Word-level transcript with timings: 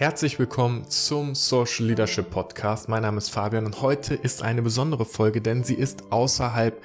Herzlich 0.00 0.38
willkommen 0.38 0.88
zum 0.88 1.34
Social 1.34 1.84
Leadership 1.84 2.30
Podcast. 2.30 2.88
Mein 2.88 3.02
Name 3.02 3.18
ist 3.18 3.28
Fabian 3.28 3.66
und 3.66 3.82
heute 3.82 4.14
ist 4.14 4.42
eine 4.42 4.62
besondere 4.62 5.04
Folge, 5.04 5.42
denn 5.42 5.62
sie 5.62 5.74
ist 5.74 6.10
außerhalb 6.10 6.82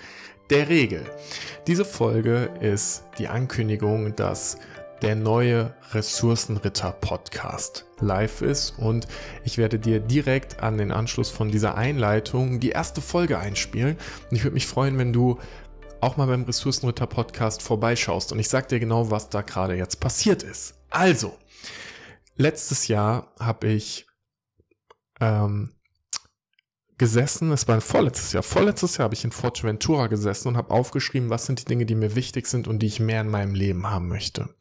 der 0.50 0.68
Regel. 0.68 1.02
Diese 1.66 1.86
Folge 1.86 2.50
ist 2.60 3.06
die 3.18 3.30
Ankündigung, 3.30 4.14
dass 4.18 4.58
der 5.02 5.16
neue 5.16 5.74
Ressourcenritter 5.94 6.92
Podcast 6.92 7.86
live 8.02 8.42
ist 8.42 8.78
und 8.80 9.08
ich 9.46 9.58
werde 9.58 9.80
dir 9.80 10.02
direkt 10.02 10.62
an 10.62 10.78
den 10.78 10.92
Anschluss 10.92 11.30
von 11.30 11.50
dieser 11.50 11.76
Einleitung 11.76 12.60
die 12.60 12.72
erste 12.72 13.00
Folge 13.00 13.40
einspielen 13.40 13.96
und 14.30 14.36
ich 14.36 14.44
würde 14.44 14.56
mich 14.56 14.68
freuen, 14.68 14.98
wenn 14.98 15.14
du 15.14 15.40
auch 16.02 16.18
mal 16.18 16.28
beim 16.28 16.44
Ressourcenritter 16.44 17.08
Podcast 17.08 17.62
vorbeischaust 17.62 18.34
und 18.34 18.40
ich 18.40 18.50
sag 18.50 18.68
dir 18.68 18.82
genau, 18.82 19.10
was 19.10 19.30
da 19.30 19.42
gerade 19.42 19.76
jetzt 19.76 20.02
passiert 20.02 20.44
ist. 20.44 20.74
Also, 20.90 21.34
letztes 22.36 22.88
Jahr 22.88 23.34
habe 23.40 23.68
ich 23.68 24.08
ähm, 25.20 25.76
gesessen, 26.98 27.52
es 27.52 27.68
war 27.68 27.82
vorletztes 27.82 28.32
Jahr, 28.32 28.44
vorletztes 28.44 28.98
Jahr 28.98 29.06
habe 29.06 29.16
ich 29.16 29.26
in 29.26 29.32
Forteventura 29.32 30.08
gesessen 30.08 30.50
und 30.50 30.58
habe 30.58 30.72
aufgeschrieben, 30.72 31.30
was 31.30 31.46
sind 31.46 31.60
die 31.60 31.66
Dinge, 31.66 31.86
die 31.86 31.96
mir 31.96 32.16
wichtig 32.16 32.48
sind 32.48 32.68
und 32.70 32.80
die 32.80 32.88
ich 32.88 33.02
mehr 33.02 33.22
in 33.22 33.30
meinem 33.30 33.54
Leben 33.54 33.90
haben 33.90 34.08
möchte. 34.08 34.56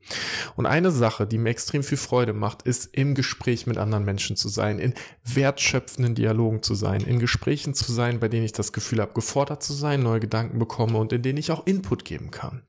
Und 0.57 0.67
eine 0.67 0.91
Sache, 0.91 1.27
die 1.27 1.39
mir 1.39 1.51
extrem 1.51 1.85
viel 1.85 1.99
Freude 1.99 2.33
macht, 2.33 2.63
ist 2.63 2.87
im 2.97 3.15
Gespräch 3.15 3.67
mit 3.67 3.79
anderen 3.79 4.05
Menschen 4.05 4.37
zu 4.37 4.49
sein, 4.49 4.81
in 4.81 4.95
wertschöpfenden 5.25 6.17
Dialogen 6.17 6.63
zu 6.63 6.75
sein, 6.75 7.03
in 7.03 7.21
Gesprächen 7.21 7.73
zu 7.73 7.93
sein, 7.93 8.19
bei 8.19 8.29
denen 8.29 8.45
ich 8.45 8.53
das 8.53 8.73
Gefühl 8.73 9.01
habe, 9.01 9.15
gefordert 9.15 9.63
zu 9.63 9.73
sein, 9.73 10.03
neue 10.03 10.21
Gedanken 10.21 10.59
bekomme 10.59 10.99
und 10.99 11.13
in 11.13 11.23
denen 11.23 11.39
ich 11.39 11.53
auch 11.53 11.67
Input 11.67 12.05
geben 12.05 12.33
kann. 12.33 12.67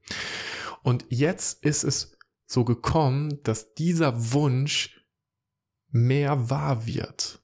Und 0.83 1.05
jetzt 1.09 1.63
ist 1.63 1.83
es 1.83 2.15
so 2.45 2.63
gekommen, 2.63 3.39
dass 3.41 3.73
dieser 3.73 4.33
Wunsch 4.33 4.94
mehr 5.95 6.49
wahr 6.49 6.85
wird. 6.85 7.39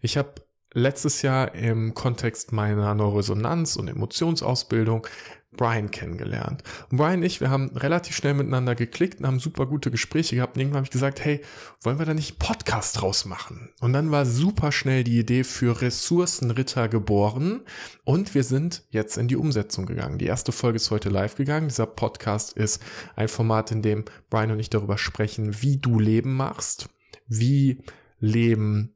Ich 0.00 0.16
habe 0.16 0.34
letztes 0.74 1.22
Jahr 1.22 1.54
im 1.54 1.94
Kontext 1.94 2.52
meiner 2.52 2.94
Neuroresonanz 2.94 3.76
und 3.76 3.88
Emotionsausbildung 3.88 5.06
Brian 5.54 5.90
kennengelernt. 5.90 6.62
Und 6.90 6.96
Brian 6.96 7.18
und 7.18 7.24
ich, 7.24 7.42
wir 7.42 7.50
haben 7.50 7.76
relativ 7.76 8.16
schnell 8.16 8.32
miteinander 8.32 8.74
geklickt 8.74 9.20
und 9.20 9.26
haben 9.26 9.38
super 9.38 9.66
gute 9.66 9.90
Gespräche 9.90 10.36
gehabt. 10.36 10.56
Und 10.56 10.62
irgendwann 10.62 10.78
habe 10.78 10.86
ich 10.86 10.90
gesagt, 10.90 11.22
hey, 11.22 11.42
wollen 11.82 11.98
wir 11.98 12.06
da 12.06 12.14
nicht 12.14 12.30
einen 12.30 12.38
Podcast 12.38 13.00
draus 13.00 13.26
machen? 13.26 13.68
Und 13.80 13.92
dann 13.92 14.10
war 14.10 14.24
super 14.24 14.72
schnell 14.72 15.04
die 15.04 15.18
Idee 15.18 15.44
für 15.44 15.82
Ressourcenritter 15.82 16.88
geboren 16.88 17.60
und 18.04 18.34
wir 18.34 18.44
sind 18.44 18.84
jetzt 18.90 19.18
in 19.18 19.28
die 19.28 19.36
Umsetzung 19.36 19.84
gegangen. 19.84 20.18
Die 20.18 20.26
erste 20.26 20.52
Folge 20.52 20.76
ist 20.76 20.90
heute 20.90 21.10
live 21.10 21.36
gegangen. 21.36 21.68
Dieser 21.68 21.86
Podcast 21.86 22.54
ist 22.54 22.82
ein 23.14 23.28
Format, 23.28 23.70
in 23.72 23.82
dem 23.82 24.06
Brian 24.30 24.52
und 24.52 24.58
ich 24.58 24.70
darüber 24.70 24.96
sprechen, 24.96 25.60
wie 25.60 25.76
du 25.76 26.00
Leben 26.00 26.34
machst, 26.34 26.88
wie 27.38 27.82
Leben 28.18 28.94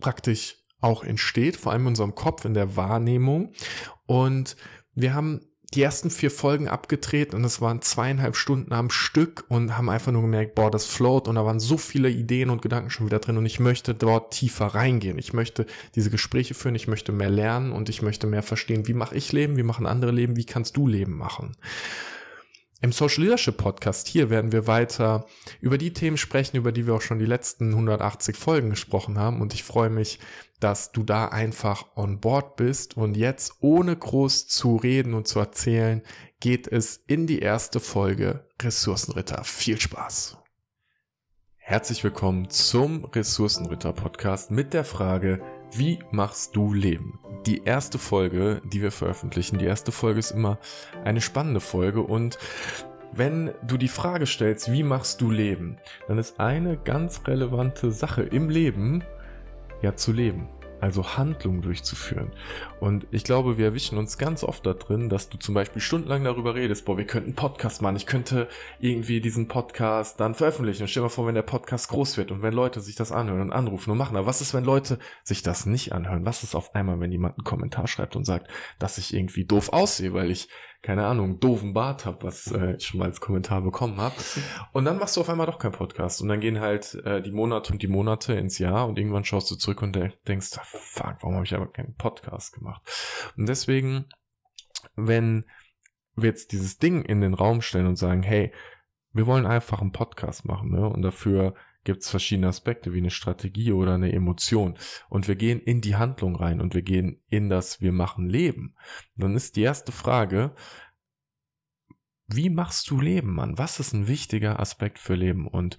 praktisch 0.00 0.56
auch 0.80 1.02
entsteht, 1.02 1.56
vor 1.56 1.72
allem 1.72 1.82
in 1.82 1.88
unserem 1.88 2.14
Kopf, 2.14 2.44
in 2.44 2.54
der 2.54 2.76
Wahrnehmung. 2.76 3.52
Und 4.06 4.56
wir 4.94 5.14
haben 5.14 5.40
die 5.72 5.82
ersten 5.82 6.10
vier 6.10 6.30
Folgen 6.30 6.68
abgedreht 6.68 7.34
und 7.34 7.42
es 7.44 7.60
waren 7.60 7.82
zweieinhalb 7.82 8.36
Stunden 8.36 8.72
am 8.72 8.90
Stück 8.90 9.44
und 9.48 9.76
haben 9.76 9.90
einfach 9.90 10.12
nur 10.12 10.22
gemerkt, 10.22 10.54
boah, 10.54 10.70
das 10.70 10.86
float 10.86 11.26
und 11.26 11.34
da 11.34 11.44
waren 11.44 11.58
so 11.58 11.76
viele 11.76 12.10
Ideen 12.10 12.50
und 12.50 12.62
Gedanken 12.62 12.90
schon 12.90 13.06
wieder 13.06 13.18
drin 13.18 13.38
und 13.38 13.46
ich 13.46 13.58
möchte 13.58 13.94
dort 13.94 14.32
tiefer 14.32 14.66
reingehen. 14.66 15.18
Ich 15.18 15.32
möchte 15.32 15.66
diese 15.94 16.10
Gespräche 16.10 16.54
führen, 16.54 16.76
ich 16.76 16.86
möchte 16.86 17.12
mehr 17.12 17.30
lernen 17.30 17.72
und 17.72 17.88
ich 17.88 18.02
möchte 18.02 18.26
mehr 18.26 18.42
verstehen, 18.42 18.86
wie 18.86 18.94
mache 18.94 19.16
ich 19.16 19.32
Leben, 19.32 19.56
wie 19.56 19.62
machen 19.64 19.86
andere 19.86 20.12
Leben, 20.12 20.36
wie 20.36 20.44
kannst 20.44 20.76
du 20.76 20.86
Leben 20.86 21.16
machen. 21.16 21.56
Im 22.84 22.92
Social 22.92 23.22
Leadership 23.22 23.56
Podcast 23.56 24.08
hier 24.08 24.28
werden 24.28 24.52
wir 24.52 24.66
weiter 24.66 25.24
über 25.62 25.78
die 25.78 25.94
Themen 25.94 26.18
sprechen, 26.18 26.58
über 26.58 26.70
die 26.70 26.86
wir 26.86 26.92
auch 26.92 27.00
schon 27.00 27.18
die 27.18 27.24
letzten 27.24 27.70
180 27.70 28.36
Folgen 28.36 28.68
gesprochen 28.68 29.18
haben. 29.18 29.40
Und 29.40 29.54
ich 29.54 29.64
freue 29.64 29.88
mich, 29.88 30.18
dass 30.60 30.92
du 30.92 31.02
da 31.02 31.28
einfach 31.28 31.86
on 31.96 32.20
board 32.20 32.56
bist. 32.56 32.98
Und 32.98 33.16
jetzt, 33.16 33.54
ohne 33.60 33.96
groß 33.96 34.48
zu 34.48 34.76
reden 34.76 35.14
und 35.14 35.26
zu 35.26 35.38
erzählen, 35.38 36.02
geht 36.40 36.66
es 36.68 37.02
in 37.06 37.26
die 37.26 37.38
erste 37.38 37.80
Folge 37.80 38.46
Ressourcenritter. 38.60 39.44
Viel 39.44 39.80
Spaß! 39.80 40.36
Herzlich 41.56 42.04
willkommen 42.04 42.50
zum 42.50 43.06
Ressourcenritter 43.06 43.94
Podcast 43.94 44.50
mit 44.50 44.74
der 44.74 44.84
Frage, 44.84 45.40
wie 45.72 46.00
machst 46.10 46.54
du 46.54 46.74
Leben? 46.74 47.18
Die 47.46 47.62
erste 47.64 47.98
Folge, 47.98 48.62
die 48.64 48.80
wir 48.80 48.90
veröffentlichen, 48.90 49.58
die 49.58 49.66
erste 49.66 49.92
Folge 49.92 50.18
ist 50.18 50.30
immer 50.30 50.58
eine 51.04 51.20
spannende 51.20 51.60
Folge 51.60 52.00
und 52.00 52.38
wenn 53.12 53.52
du 53.62 53.76
die 53.76 53.88
Frage 53.88 54.26
stellst, 54.26 54.72
wie 54.72 54.82
machst 54.82 55.20
du 55.20 55.30
Leben, 55.30 55.76
dann 56.08 56.18
ist 56.18 56.40
eine 56.40 56.76
ganz 56.76 57.20
relevante 57.26 57.92
Sache 57.92 58.22
im 58.22 58.48
Leben 58.48 59.04
ja 59.82 59.94
zu 59.94 60.12
leben 60.12 60.48
also 60.84 61.16
Handlungen 61.16 61.62
durchzuführen. 61.62 62.30
Und 62.78 63.06
ich 63.10 63.24
glaube, 63.24 63.56
wir 63.56 63.64
erwischen 63.64 63.96
uns 63.96 64.18
ganz 64.18 64.44
oft 64.44 64.66
da 64.66 64.74
drin, 64.74 65.08
dass 65.08 65.30
du 65.30 65.38
zum 65.38 65.54
Beispiel 65.54 65.80
stundenlang 65.80 66.24
darüber 66.24 66.54
redest, 66.54 66.84
boah, 66.84 66.98
wir 66.98 67.06
könnten 67.06 67.28
einen 67.28 67.36
Podcast 67.36 67.80
machen, 67.80 67.96
ich 67.96 68.04
könnte 68.04 68.48
irgendwie 68.80 69.22
diesen 69.22 69.48
Podcast 69.48 70.20
dann 70.20 70.34
veröffentlichen. 70.34 70.82
Und 70.82 70.88
stell 70.88 71.00
dir 71.00 71.06
mal 71.06 71.08
vor, 71.08 71.26
wenn 71.26 71.34
der 71.34 71.40
Podcast 71.40 71.88
groß 71.88 72.18
wird 72.18 72.30
und 72.30 72.42
wenn 72.42 72.52
Leute 72.52 72.82
sich 72.82 72.96
das 72.96 73.12
anhören 73.12 73.40
und 73.40 73.52
anrufen 73.52 73.92
und 73.92 73.96
machen. 73.96 74.14
Aber 74.14 74.26
was 74.26 74.42
ist, 74.42 74.52
wenn 74.52 74.64
Leute 74.64 74.98
sich 75.22 75.42
das 75.42 75.64
nicht 75.64 75.94
anhören? 75.94 76.26
Was 76.26 76.42
ist 76.42 76.54
auf 76.54 76.74
einmal, 76.74 77.00
wenn 77.00 77.10
jemand 77.10 77.38
einen 77.38 77.44
Kommentar 77.44 77.88
schreibt 77.88 78.14
und 78.14 78.26
sagt, 78.26 78.50
dass 78.78 78.98
ich 78.98 79.14
irgendwie 79.14 79.46
doof 79.46 79.72
aussehe, 79.72 80.12
weil 80.12 80.30
ich 80.30 80.50
keine 80.84 81.06
Ahnung, 81.06 81.40
doofen 81.40 81.72
Bart 81.72 82.04
hab, 82.04 82.22
was 82.24 82.52
äh, 82.52 82.74
ich 82.74 82.86
schon 82.86 83.00
mal 83.00 83.06
als 83.06 83.18
Kommentar 83.18 83.62
bekommen 83.62 83.96
habe. 83.96 84.14
Und 84.72 84.84
dann 84.84 84.98
machst 84.98 85.16
du 85.16 85.22
auf 85.22 85.30
einmal 85.30 85.46
doch 85.46 85.58
keinen 85.58 85.72
Podcast. 85.72 86.20
Und 86.20 86.28
dann 86.28 86.40
gehen 86.40 86.60
halt 86.60 86.94
äh, 87.06 87.22
die 87.22 87.32
Monate 87.32 87.72
und 87.72 87.80
die 87.80 87.88
Monate 87.88 88.34
ins 88.34 88.58
Jahr 88.58 88.86
und 88.86 88.98
irgendwann 88.98 89.24
schaust 89.24 89.50
du 89.50 89.56
zurück 89.56 89.80
und 89.80 89.98
denkst, 90.28 90.50
ah, 90.58 90.62
fuck, 90.62 91.16
warum 91.20 91.36
habe 91.36 91.46
ich 91.46 91.54
aber 91.54 91.68
keinen 91.68 91.94
Podcast 91.94 92.52
gemacht? 92.52 92.82
Und 93.34 93.48
deswegen, 93.48 94.04
wenn 94.94 95.46
wir 96.16 96.28
jetzt 96.28 96.52
dieses 96.52 96.76
Ding 96.76 97.02
in 97.02 97.22
den 97.22 97.32
Raum 97.32 97.62
stellen 97.62 97.86
und 97.86 97.96
sagen, 97.96 98.22
hey, 98.22 98.52
wir 99.12 99.26
wollen 99.26 99.46
einfach 99.46 99.80
einen 99.80 99.92
Podcast 99.92 100.44
machen, 100.44 100.70
ne? 100.70 100.86
Und 100.86 101.00
dafür 101.00 101.54
gibt 101.84 102.02
es 102.02 102.10
verschiedene 102.10 102.48
Aspekte 102.48 102.92
wie 102.92 102.98
eine 102.98 103.10
Strategie 103.10 103.72
oder 103.72 103.94
eine 103.94 104.12
Emotion. 104.12 104.76
Und 105.08 105.28
wir 105.28 105.36
gehen 105.36 105.60
in 105.60 105.80
die 105.80 105.96
Handlung 105.96 106.36
rein 106.36 106.60
und 106.60 106.74
wir 106.74 106.82
gehen 106.82 107.22
in 107.28 107.48
das 107.48 107.80
Wir 107.80 107.92
machen 107.92 108.28
Leben. 108.28 108.74
Dann 109.16 109.36
ist 109.36 109.56
die 109.56 109.62
erste 109.62 109.92
Frage, 109.92 110.54
wie 112.26 112.50
machst 112.50 112.90
du 112.90 113.00
Leben, 113.00 113.34
Mann? 113.34 113.58
Was 113.58 113.80
ist 113.80 113.92
ein 113.92 114.08
wichtiger 114.08 114.58
Aspekt 114.58 114.98
für 114.98 115.14
Leben? 115.14 115.46
Und 115.46 115.76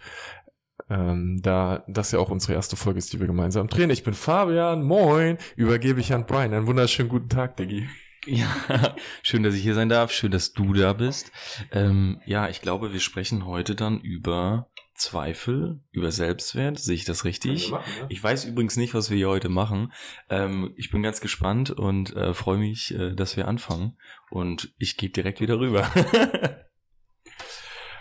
ähm, 0.89 1.39
da 1.41 1.83
das 1.88 2.11
ja 2.11 2.19
auch 2.19 2.29
unsere 2.29 2.53
erste 2.53 2.75
Folge 2.75 2.99
ist, 2.99 3.11
die 3.11 3.19
wir 3.19 3.27
gemeinsam 3.27 3.67
drehen. 3.67 3.89
Ich 3.89 4.03
bin 4.03 4.13
Fabian, 4.13 4.83
moin, 4.83 5.37
übergebe 5.55 5.99
ich 5.99 6.13
an 6.13 6.25
Brian. 6.25 6.53
Einen 6.53 6.67
wunderschönen 6.67 7.09
guten 7.09 7.29
Tag, 7.29 7.57
Diggi. 7.57 7.89
Ja, 8.27 8.95
schön, 9.23 9.43
dass 9.43 9.55
ich 9.55 9.63
hier 9.63 9.75
sein 9.75 9.89
darf. 9.89 10.11
Schön, 10.11 10.31
dass 10.31 10.53
du 10.53 10.73
da 10.73 10.93
bist. 10.93 11.31
Ähm, 11.72 12.22
ja, 12.25 12.49
ich 12.49 12.61
glaube, 12.61 12.93
wir 12.93 12.99
sprechen 12.99 13.45
heute 13.45 13.75
dann 13.75 13.99
über 14.01 14.69
Zweifel 14.95 15.81
über 15.91 16.11
Selbstwert. 16.11 16.79
Sehe 16.79 16.95
ich 16.95 17.06
das 17.06 17.25
richtig? 17.25 17.69
Machen, 17.69 17.94
ne? 18.00 18.06
Ich 18.09 18.23
weiß 18.23 18.45
übrigens 18.45 18.78
nicht, 18.78 18.94
was 18.94 19.09
wir 19.09 19.17
hier 19.17 19.29
heute 19.29 19.50
machen. 19.50 19.91
Ähm, 20.29 20.73
ich 20.78 20.89
bin 20.89 21.03
ganz 21.03 21.22
gespannt 21.22 21.72
und 21.72 22.16
äh, 22.16 22.33
freue 22.33 22.57
mich, 22.57 22.94
äh, 22.95 23.13
dass 23.13 23.38
wir 23.38 23.47
anfangen. 23.47 23.97
Und 24.29 24.73
ich 24.78 24.97
gebe 24.97 25.13
direkt 25.13 25.41
wieder 25.41 25.59
rüber. 25.59 25.88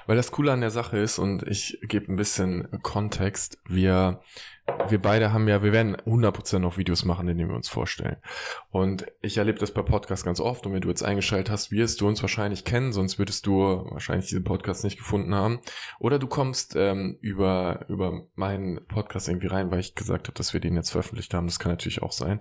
Weil 0.06 0.16
das 0.16 0.33
Coole 0.33 0.53
an 0.53 0.60
der 0.60 0.71
Sache 0.71 0.99
ist, 0.99 1.19
und 1.19 1.43
ich 1.44 1.78
gebe 1.83 2.12
ein 2.12 2.16
bisschen 2.16 2.81
Kontext, 2.83 3.59
wir 3.66 4.21
wir 4.89 5.01
beide 5.01 5.33
haben 5.33 5.47
ja, 5.47 5.63
wir 5.63 5.73
werden 5.73 5.97
100% 5.97 6.59
noch 6.59 6.79
Videos 6.79 7.05
machen, 7.05 7.29
in 7.29 7.37
denen 7.37 7.51
wir 7.51 7.57
uns 7.57 7.69
vorstellen. 7.69 8.17
Und 8.71 9.07
ich 9.21 9.37
erlebe 9.37 9.59
das 9.59 9.73
bei 9.73 9.83
Podcasts 9.83 10.25
ganz 10.25 10.41
oft. 10.41 10.67
Und 10.67 10.73
wenn 10.73 10.81
du 10.81 10.89
jetzt 10.89 11.03
eingeschaltet 11.03 11.51
hast, 11.51 11.71
wirst 11.71 12.01
du 12.01 12.09
uns 12.09 12.23
wahrscheinlich 12.23 12.65
kennen, 12.65 12.93
sonst 12.93 13.19
würdest 13.19 13.47
du 13.47 13.59
wahrscheinlich 13.91 14.29
diesen 14.29 14.45
Podcast 14.45 14.85
nicht 14.85 14.97
gefunden 14.97 15.35
haben. 15.35 15.61
Oder 15.99 16.19
du 16.19 16.27
kommst 16.27 16.77
ähm, 16.77 17.19
über, 17.21 17.85
über 17.89 18.27
meinen 18.35 18.87
Podcast 18.87 19.29
irgendwie 19.29 19.49
rein, 19.49 19.71
weil 19.71 19.81
ich 19.81 19.95
gesagt 19.95 20.28
habe, 20.28 20.37
dass 20.37 20.55
wir 20.55 20.61
den 20.61 20.77
jetzt 20.77 20.91
veröffentlicht 20.91 21.34
haben. 21.34 21.47
Das 21.47 21.59
kann 21.59 21.72
natürlich 21.72 22.03
auch 22.03 22.13
sein. 22.13 22.39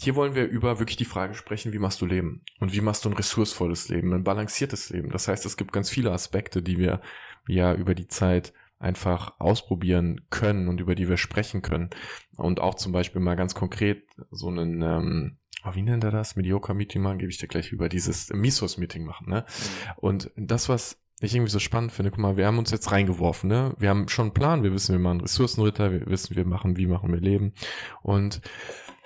Hier 0.00 0.16
wollen 0.16 0.34
wir 0.34 0.46
über 0.46 0.78
wirklich 0.78 0.96
die 0.96 1.04
Frage 1.04 1.34
sprechen, 1.34 1.72
wie 1.72 1.78
machst 1.78 2.00
du 2.00 2.06
Leben? 2.06 2.42
Und 2.58 2.72
wie 2.72 2.80
machst 2.80 3.04
du 3.04 3.10
ein 3.10 3.16
ressourcevolles 3.16 3.88
Leben, 3.88 4.14
ein 4.14 4.24
balanciertes 4.24 4.90
Leben? 4.90 5.10
Das 5.10 5.28
heißt, 5.28 5.44
es 5.44 5.56
gibt 5.56 5.72
ganz 5.72 5.90
viele 5.90 6.12
Aspekte, 6.12 6.62
die 6.62 6.78
wir 6.78 7.00
ja 7.46 7.74
über 7.74 7.94
die 7.94 8.08
Zeit 8.08 8.52
einfach 8.80 9.34
ausprobieren 9.38 10.22
können 10.30 10.66
und 10.68 10.80
über 10.80 10.94
die 10.94 11.08
wir 11.08 11.18
sprechen 11.18 11.62
können. 11.62 11.90
Und 12.36 12.60
auch 12.60 12.74
zum 12.74 12.92
Beispiel 12.92 13.20
mal 13.20 13.36
ganz 13.36 13.54
konkret 13.54 14.04
so 14.30 14.48
einen, 14.48 14.82
ähm, 14.82 15.36
oh, 15.64 15.74
wie 15.74 15.82
nennt 15.82 16.02
er 16.02 16.10
das? 16.10 16.34
Mediocre 16.34 16.74
Meeting 16.74 17.02
machen, 17.02 17.18
gebe 17.18 17.30
ich 17.30 17.38
dir 17.38 17.46
gleich 17.46 17.70
über 17.70 17.88
dieses 17.88 18.30
Misos 18.32 18.78
Meeting 18.78 19.04
machen, 19.04 19.28
ne? 19.28 19.44
Mhm. 19.46 19.92
Und 19.96 20.30
das, 20.36 20.68
was 20.70 20.98
ich 21.20 21.34
irgendwie 21.34 21.52
so 21.52 21.58
spannend 21.58 21.92
finde, 21.92 22.10
guck 22.10 22.20
mal, 22.20 22.38
wir 22.38 22.46
haben 22.46 22.58
uns 22.58 22.70
jetzt 22.70 22.90
reingeworfen, 22.90 23.50
ne? 23.50 23.74
Wir 23.78 23.90
haben 23.90 24.08
schon 24.08 24.26
einen 24.26 24.34
Plan, 24.34 24.62
wir 24.62 24.72
wissen, 24.72 24.94
wir 24.94 24.98
machen 24.98 25.20
Ressourcenritter, 25.20 25.92
wir 25.92 26.06
wissen, 26.06 26.34
wir 26.34 26.46
machen, 26.46 26.78
wie 26.78 26.86
machen 26.86 27.12
wir 27.12 27.20
Leben. 27.20 27.52
Und 28.02 28.40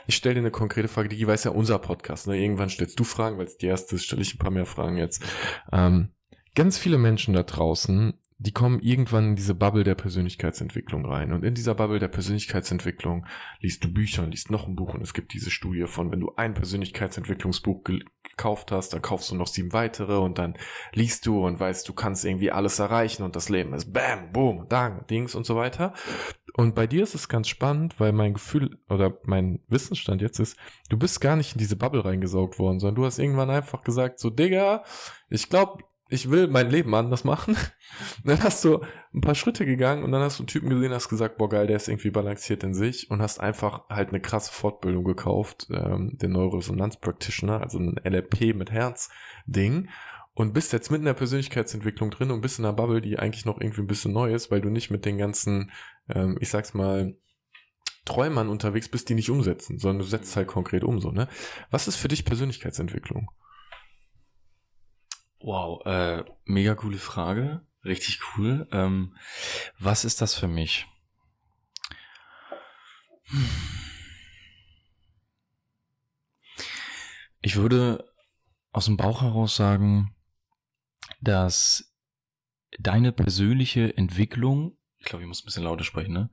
ich 0.07 0.15
stelle 0.15 0.37
dir 0.37 0.41
eine 0.41 0.53
konkrete 0.53 0.87
Frage, 0.87 1.09
die 1.09 1.27
weiß 1.27 1.43
ja 1.43 1.51
unser 1.51 1.81
Podcast, 1.81 2.29
ne? 2.29 2.41
Irgendwann 2.41 2.71
stellst 2.71 3.01
du 3.01 3.03
Fragen, 3.03 3.39
weil 3.39 3.47
es 3.47 3.59
die 3.59 3.67
erste 3.67 3.97
ist, 3.97 4.05
stelle 4.05 4.23
ich 4.23 4.35
ein 4.35 4.39
paar 4.39 4.53
mehr 4.53 4.67
Fragen 4.67 4.97
jetzt. 4.97 5.25
Ähm, 5.73 6.11
ganz 6.55 6.79
viele 6.79 6.99
Menschen 6.99 7.35
da 7.35 7.43
draußen 7.43 8.15
die 8.39 8.53
kommen 8.53 8.81
irgendwann 8.81 9.31
in 9.31 9.37
diese 9.37 9.55
Bubble 9.55 9.85
der 9.85 9.95
Persönlichkeitsentwicklung 9.95 11.07
rein. 11.07 11.33
Und 11.33 11.45
in 11.45 11.55
dieser 11.55 11.75
Bubble 11.75 12.01
der 12.01 12.09
Persönlichkeitsentwicklung 12.09 13.27
liest 13.61 13.85
du 13.85 13.93
Bücher 13.93 14.25
und 14.25 14.33
liest 14.33 14.51
noch 14.51 14.67
ein 14.67 14.75
Buch. 14.75 14.95
Und 14.95 15.03
es 15.03 15.15
gibt 15.15 15.33
diese 15.33 15.51
Studie 15.51 15.87
von, 15.87 16.11
wenn 16.11 16.21
du 16.21 16.33
ein 16.37 16.53
Persönlichkeitsentwicklungsbuch 16.55 17.85
gekauft 17.85 18.73
hast, 18.73 18.93
dann 18.93 19.03
kaufst 19.03 19.31
du 19.31 19.37
noch 19.37 19.47
sieben 19.47 19.73
weitere 19.73 20.17
und 20.17 20.39
dann 20.39 20.55
liest 20.93 21.27
du 21.27 21.47
und 21.47 21.61
weißt, 21.61 21.89
du 21.89 21.93
kannst 21.93 22.25
irgendwie 22.25 22.51
alles 22.51 22.81
erreichen 22.81 23.23
und 23.23 23.37
das 23.37 23.49
Leben 23.49 23.73
ist 23.73 23.93
Bam, 23.93 24.33
Boom, 24.33 24.67
Dang, 24.69 25.07
Dings 25.07 25.37
und 25.37 25.47
so 25.47 25.55
weiter. 25.55 25.95
Und 26.57 26.75
bei 26.75 26.89
dir 26.89 27.05
ist 27.05 27.15
es 27.15 27.29
ganz 27.29 27.49
spannend, 27.49 27.99
weil 28.01 28.13
mein 28.13 28.35
Gefühl 28.35 28.79
oder 28.89 29.19
mein 29.25 29.61
Wissensstand 29.69 30.23
jetzt 30.23 30.41
ist, 30.41 30.57
du 30.89 30.97
bist 30.97 31.21
gar 31.21 31.37
nicht 31.37 31.53
in 31.55 31.59
diese 31.59 31.77
Bubble 31.77 32.05
reingesaugt 32.05 32.59
worden, 32.59 32.81
sondern 32.81 32.97
du 32.97 33.05
hast 33.05 33.19
irgendwann 33.19 33.51
einfach 33.51 33.83
gesagt, 33.83 34.19
so 34.19 34.31
Digga, 34.31 34.85
ich 35.31 35.49
glaube, 35.49 35.85
ich 36.15 36.31
will 36.31 36.47
mein 36.49 36.71
Leben 36.71 36.95
anders 36.95 37.25
machen. 37.25 37.57
Und 37.57 38.25
dann 38.25 38.43
hast 38.43 38.65
du 38.65 38.81
ein 39.13 39.21
paar 39.21 39.35
Schritte 39.35 39.67
gegangen 39.67 40.05
und 40.05 40.13
dann 40.13 40.23
hast 40.23 40.39
du 40.39 40.43
einen 40.43 40.49
Typen 40.49 40.71
gesehen, 40.71 40.93
hast 40.93 41.09
gesagt, 41.09 41.37
boah 41.39 41.49
geil, 41.49 41.67
der 41.67 41.77
ist 41.77 41.89
irgendwie 41.89 42.11
balanciert 42.11 42.63
in 42.63 42.73
sich 42.73 43.11
und 43.11 43.21
hast 43.21 43.41
einfach 43.41 43.89
halt 43.89 44.11
eine 44.11 44.21
krasse 44.21 44.53
Fortbildung 44.53 45.05
gekauft, 45.05 45.67
ähm, 45.71 46.17
den 46.17 46.33
Neuroresonanz 46.33 46.99
Practitioner, 46.99 47.61
also 47.61 47.79
ein 47.79 47.97
LRP 48.03 48.55
mit 48.55 48.71
Herz-Ding 48.71 49.89
und 50.35 50.55
bist 50.55 50.73
jetzt 50.73 50.91
mitten 50.91 51.03
in 51.03 51.07
der 51.07 51.15
Persönlichkeitsentwicklung 51.15 52.11
drin 52.11 52.31
und 52.31 52.41
bist 52.41 52.59
in 52.59 52.65
einer 52.65 52.75
Bubble, 52.75 53.01
die 53.01 53.19
eigentlich 53.19 53.45
noch 53.45 53.61
irgendwie 53.61 53.83
ein 53.83 53.87
bisschen 53.87 54.13
neu 54.13 54.33
ist, 54.33 54.51
weil 54.51 54.61
du 54.61 54.71
nicht 54.71 54.91
mit 54.91 55.05
den 55.05 55.19
ganzen, 55.19 55.71
ähm, 56.09 56.39
ich 56.41 56.51
sag's 56.51 56.75
mal, 56.75 57.17
Träumern 58.05 58.51
unterwegs 58.51 58.89
bist, 58.89 59.09
die 59.09 59.15
nicht 59.15 59.31
umsetzen, 59.31 59.79
sondern 59.79 60.01
du 60.01 60.05
setzt 60.05 60.37
halt 60.37 60.47
konkret 60.47 60.85
um, 60.85 61.01
so, 61.01 61.11
ne? 61.11 61.27
Was 61.71 61.89
ist 61.89 61.97
für 61.97 62.09
dich 62.09 62.25
Persönlichkeitsentwicklung? 62.25 63.31
Wow, 65.45 65.85
äh, 65.85 66.25
mega 66.47 66.75
coole 66.75 66.97
Frage. 66.97 67.61
Richtig 67.85 68.19
cool. 68.39 68.67
Ähm, 68.73 69.15
was 69.79 70.07
ist 70.07 70.23
das 70.23 70.35
für 70.35 70.49
mich? 70.49 70.87
Ich 77.43 77.57
würde 77.57 78.11
aus 78.73 78.87
dem 78.87 78.97
Bauch 78.97 79.21
heraus 79.21 79.55
sagen, 79.55 80.17
dass 81.21 81.95
deine 82.79 83.13
persönliche 83.13 83.95
Entwicklung, 83.99 84.79
ich 84.97 85.05
glaube, 85.05 85.25
ich 85.25 85.29
muss 85.29 85.43
ein 85.43 85.45
bisschen 85.45 85.65
lauter 85.65 85.85
sprechen, 85.85 86.15
ne? 86.15 86.31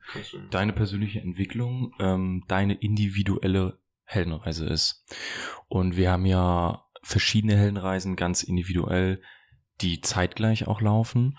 Deine 0.52 0.72
persönliche 0.72 1.20
Entwicklung, 1.20 1.94
ähm, 2.00 2.46
deine 2.48 2.76
individuelle 2.76 3.78
Heldenreise 4.06 4.68
ist. 4.68 5.06
Und 5.68 5.98
wir 5.98 6.12
haben 6.12 6.26
ja 6.26 6.86
verschiedene 7.02 7.56
Heldenreisen 7.56 8.16
ganz 8.16 8.44
individuell, 8.44 9.22
die 9.82 10.02
zeitgleich 10.02 10.68
auch 10.68 10.82
laufen. 10.82 11.38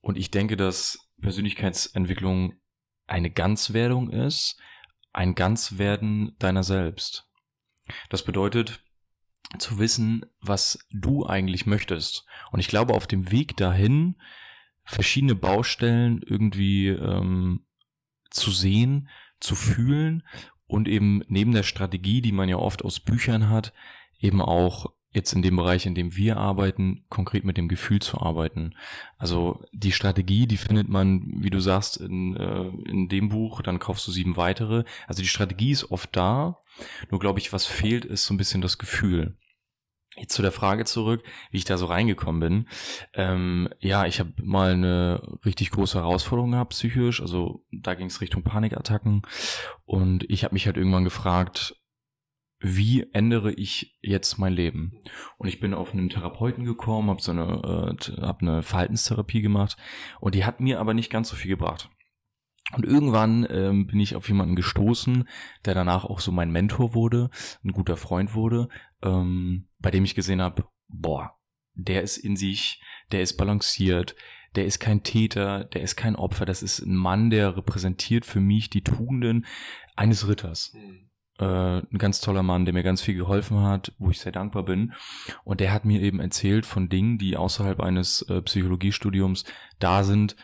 Und 0.00 0.18
ich 0.18 0.30
denke, 0.30 0.56
dass 0.56 1.10
Persönlichkeitsentwicklung 1.20 2.54
eine 3.06 3.30
Ganzwerdung 3.30 4.10
ist, 4.10 4.58
ein 5.12 5.34
Ganzwerden 5.34 6.36
deiner 6.38 6.62
selbst. 6.62 7.28
Das 8.10 8.22
bedeutet, 8.22 8.82
zu 9.58 9.78
wissen, 9.78 10.26
was 10.40 10.86
du 10.90 11.26
eigentlich 11.26 11.64
möchtest. 11.64 12.26
Und 12.52 12.60
ich 12.60 12.68
glaube, 12.68 12.92
auf 12.92 13.06
dem 13.06 13.30
Weg 13.30 13.56
dahin 13.56 14.16
verschiedene 14.84 15.34
Baustellen 15.34 16.20
irgendwie 16.22 16.88
ähm, 16.88 17.64
zu 18.30 18.50
sehen, 18.50 19.08
zu 19.40 19.54
fühlen 19.54 20.22
und 20.66 20.86
eben 20.86 21.22
neben 21.28 21.52
der 21.52 21.62
Strategie, 21.62 22.20
die 22.20 22.32
man 22.32 22.48
ja 22.48 22.56
oft 22.56 22.84
aus 22.84 23.00
Büchern 23.00 23.48
hat, 23.48 23.72
eben 24.18 24.42
auch 24.42 24.92
jetzt 25.10 25.32
in 25.32 25.42
dem 25.42 25.56
Bereich, 25.56 25.86
in 25.86 25.94
dem 25.94 26.16
wir 26.16 26.36
arbeiten, 26.36 27.04
konkret 27.08 27.44
mit 27.44 27.56
dem 27.56 27.68
Gefühl 27.68 28.00
zu 28.00 28.20
arbeiten. 28.20 28.74
Also 29.16 29.62
die 29.72 29.92
Strategie, 29.92 30.46
die 30.46 30.58
findet 30.58 30.88
man, 30.88 31.22
wie 31.40 31.50
du 31.50 31.60
sagst, 31.60 31.96
in, 31.96 32.36
äh, 32.36 32.68
in 32.90 33.08
dem 33.08 33.30
Buch, 33.30 33.62
dann 33.62 33.78
kaufst 33.78 34.06
du 34.06 34.12
sieben 34.12 34.36
weitere. 34.36 34.84
Also 35.06 35.22
die 35.22 35.28
Strategie 35.28 35.70
ist 35.70 35.90
oft 35.90 36.14
da, 36.14 36.58
nur 37.10 37.20
glaube 37.20 37.40
ich, 37.40 37.52
was 37.52 37.66
fehlt, 37.66 38.04
ist 38.04 38.26
so 38.26 38.34
ein 38.34 38.38
bisschen 38.38 38.60
das 38.60 38.78
Gefühl. 38.78 39.36
Jetzt 40.16 40.34
zu 40.34 40.42
der 40.42 40.52
Frage 40.52 40.84
zurück, 40.84 41.22
wie 41.50 41.58
ich 41.58 41.64
da 41.64 41.78
so 41.78 41.86
reingekommen 41.86 42.40
bin. 42.40 42.68
Ähm, 43.14 43.68
ja, 43.78 44.04
ich 44.06 44.18
habe 44.18 44.32
mal 44.42 44.72
eine 44.72 45.22
richtig 45.44 45.70
große 45.70 45.98
Herausforderung 45.98 46.52
gehabt, 46.52 46.70
psychisch. 46.70 47.20
Also 47.20 47.64
da 47.70 47.94
ging 47.94 48.08
es 48.08 48.20
Richtung 48.20 48.42
Panikattacken. 48.42 49.22
Und 49.84 50.28
ich 50.28 50.44
habe 50.44 50.54
mich 50.54 50.66
halt 50.66 50.76
irgendwann 50.76 51.04
gefragt, 51.04 51.76
wie 52.60 53.06
ändere 53.12 53.52
ich 53.52 53.96
jetzt 54.00 54.38
mein 54.38 54.52
Leben? 54.52 55.00
Und 55.36 55.48
ich 55.48 55.60
bin 55.60 55.74
auf 55.74 55.92
einen 55.92 56.08
Therapeuten 56.08 56.64
gekommen, 56.64 57.08
habe 57.08 57.22
so 57.22 57.30
eine, 57.30 57.96
äh, 57.96 58.20
hab 58.20 58.42
eine 58.42 58.62
Verhaltenstherapie 58.62 59.42
gemacht 59.42 59.76
und 60.20 60.34
die 60.34 60.44
hat 60.44 60.60
mir 60.60 60.80
aber 60.80 60.94
nicht 60.94 61.10
ganz 61.10 61.28
so 61.28 61.36
viel 61.36 61.50
gebracht. 61.50 61.88
Und 62.74 62.84
irgendwann 62.84 63.46
ähm, 63.48 63.86
bin 63.86 64.00
ich 64.00 64.14
auf 64.14 64.28
jemanden 64.28 64.54
gestoßen, 64.54 65.26
der 65.64 65.74
danach 65.74 66.04
auch 66.04 66.20
so 66.20 66.32
mein 66.32 66.50
Mentor 66.50 66.94
wurde, 66.94 67.30
ein 67.64 67.72
guter 67.72 67.96
Freund 67.96 68.34
wurde, 68.34 68.68
ähm, 69.02 69.68
bei 69.78 69.90
dem 69.90 70.04
ich 70.04 70.14
gesehen 70.14 70.42
habe, 70.42 70.68
boah, 70.88 71.38
der 71.74 72.02
ist 72.02 72.18
in 72.18 72.36
sich, 72.36 72.82
der 73.10 73.22
ist 73.22 73.36
balanciert, 73.36 74.16
der 74.54 74.66
ist 74.66 74.80
kein 74.80 75.02
Täter, 75.02 75.64
der 75.64 75.82
ist 75.82 75.96
kein 75.96 76.16
Opfer, 76.16 76.44
das 76.44 76.62
ist 76.62 76.80
ein 76.80 76.96
Mann, 76.96 77.30
der 77.30 77.56
repräsentiert 77.56 78.26
für 78.26 78.40
mich 78.40 78.68
die 78.68 78.82
Tugenden 78.82 79.46
eines 79.96 80.28
Ritters. 80.28 80.74
Mhm 80.74 81.07
äh, 81.38 81.78
ein 81.78 81.98
ganz 81.98 82.20
toller 82.20 82.42
Mann, 82.42 82.64
der 82.64 82.74
mir 82.74 82.82
ganz 82.82 83.00
viel 83.00 83.14
geholfen 83.14 83.60
hat, 83.62 83.92
wo 83.98 84.10
ich 84.10 84.20
sehr 84.20 84.32
dankbar 84.32 84.64
bin. 84.64 84.92
Und 85.44 85.60
der 85.60 85.72
hat 85.72 85.84
mir 85.84 86.00
eben 86.00 86.20
erzählt 86.20 86.66
von 86.66 86.88
Dingen, 86.88 87.18
die 87.18 87.36
außerhalb 87.36 87.80
eines 87.80 88.22
äh, 88.22 88.42
Psychologiestudiums 88.42 89.44
da 89.78 90.04
sind, 90.04 90.36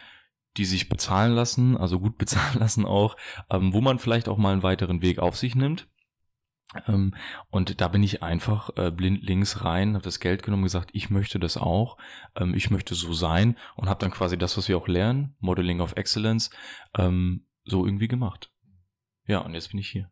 die 0.57 0.65
sich 0.65 0.89
bezahlen 0.89 1.33
lassen, 1.33 1.77
also 1.77 1.99
gut 1.99 2.19
bezahlen 2.19 2.59
lassen 2.59 2.85
auch, 2.85 3.17
ähm, 3.51 3.73
wo 3.73 3.81
man 3.81 3.99
vielleicht 3.99 4.29
auch 4.29 4.39
mal 4.39 4.53
einen 4.53 4.63
weiteren 4.63 5.03
Weg 5.03 5.19
auf 5.19 5.37
sich 5.37 5.55
nimmt. 5.55 5.89
Ähm, 6.87 7.15
und 7.51 7.81
da 7.81 7.89
bin 7.89 8.03
ich 8.03 8.23
einfach 8.23 8.71
äh, 8.77 8.91
blind 8.91 9.23
links 9.23 9.65
rein, 9.65 9.95
habe 9.95 10.05
das 10.05 10.19
Geld 10.19 10.43
genommen, 10.43 10.63
gesagt, 10.63 10.91
ich 10.93 11.11
möchte 11.11 11.39
das 11.39 11.57
auch, 11.57 11.99
ähm, 12.37 12.55
ich 12.55 12.71
möchte 12.71 12.95
so 12.95 13.13
sein 13.13 13.57
und 13.77 13.89
habe 13.89 14.01
dann 14.01 14.11
quasi 14.11 14.39
das, 14.39 14.57
was 14.57 14.69
wir 14.69 14.77
auch 14.77 14.89
lernen, 14.89 15.37
Modeling 15.41 15.81
of 15.81 15.97
Excellence, 15.97 16.51
ähm, 16.97 17.47
so 17.65 17.85
irgendwie 17.85 18.09
gemacht. 18.09 18.51
Ja, 19.27 19.39
und 19.39 19.55
jetzt 19.55 19.71
bin 19.71 19.79
ich 19.79 19.89
hier 19.89 20.11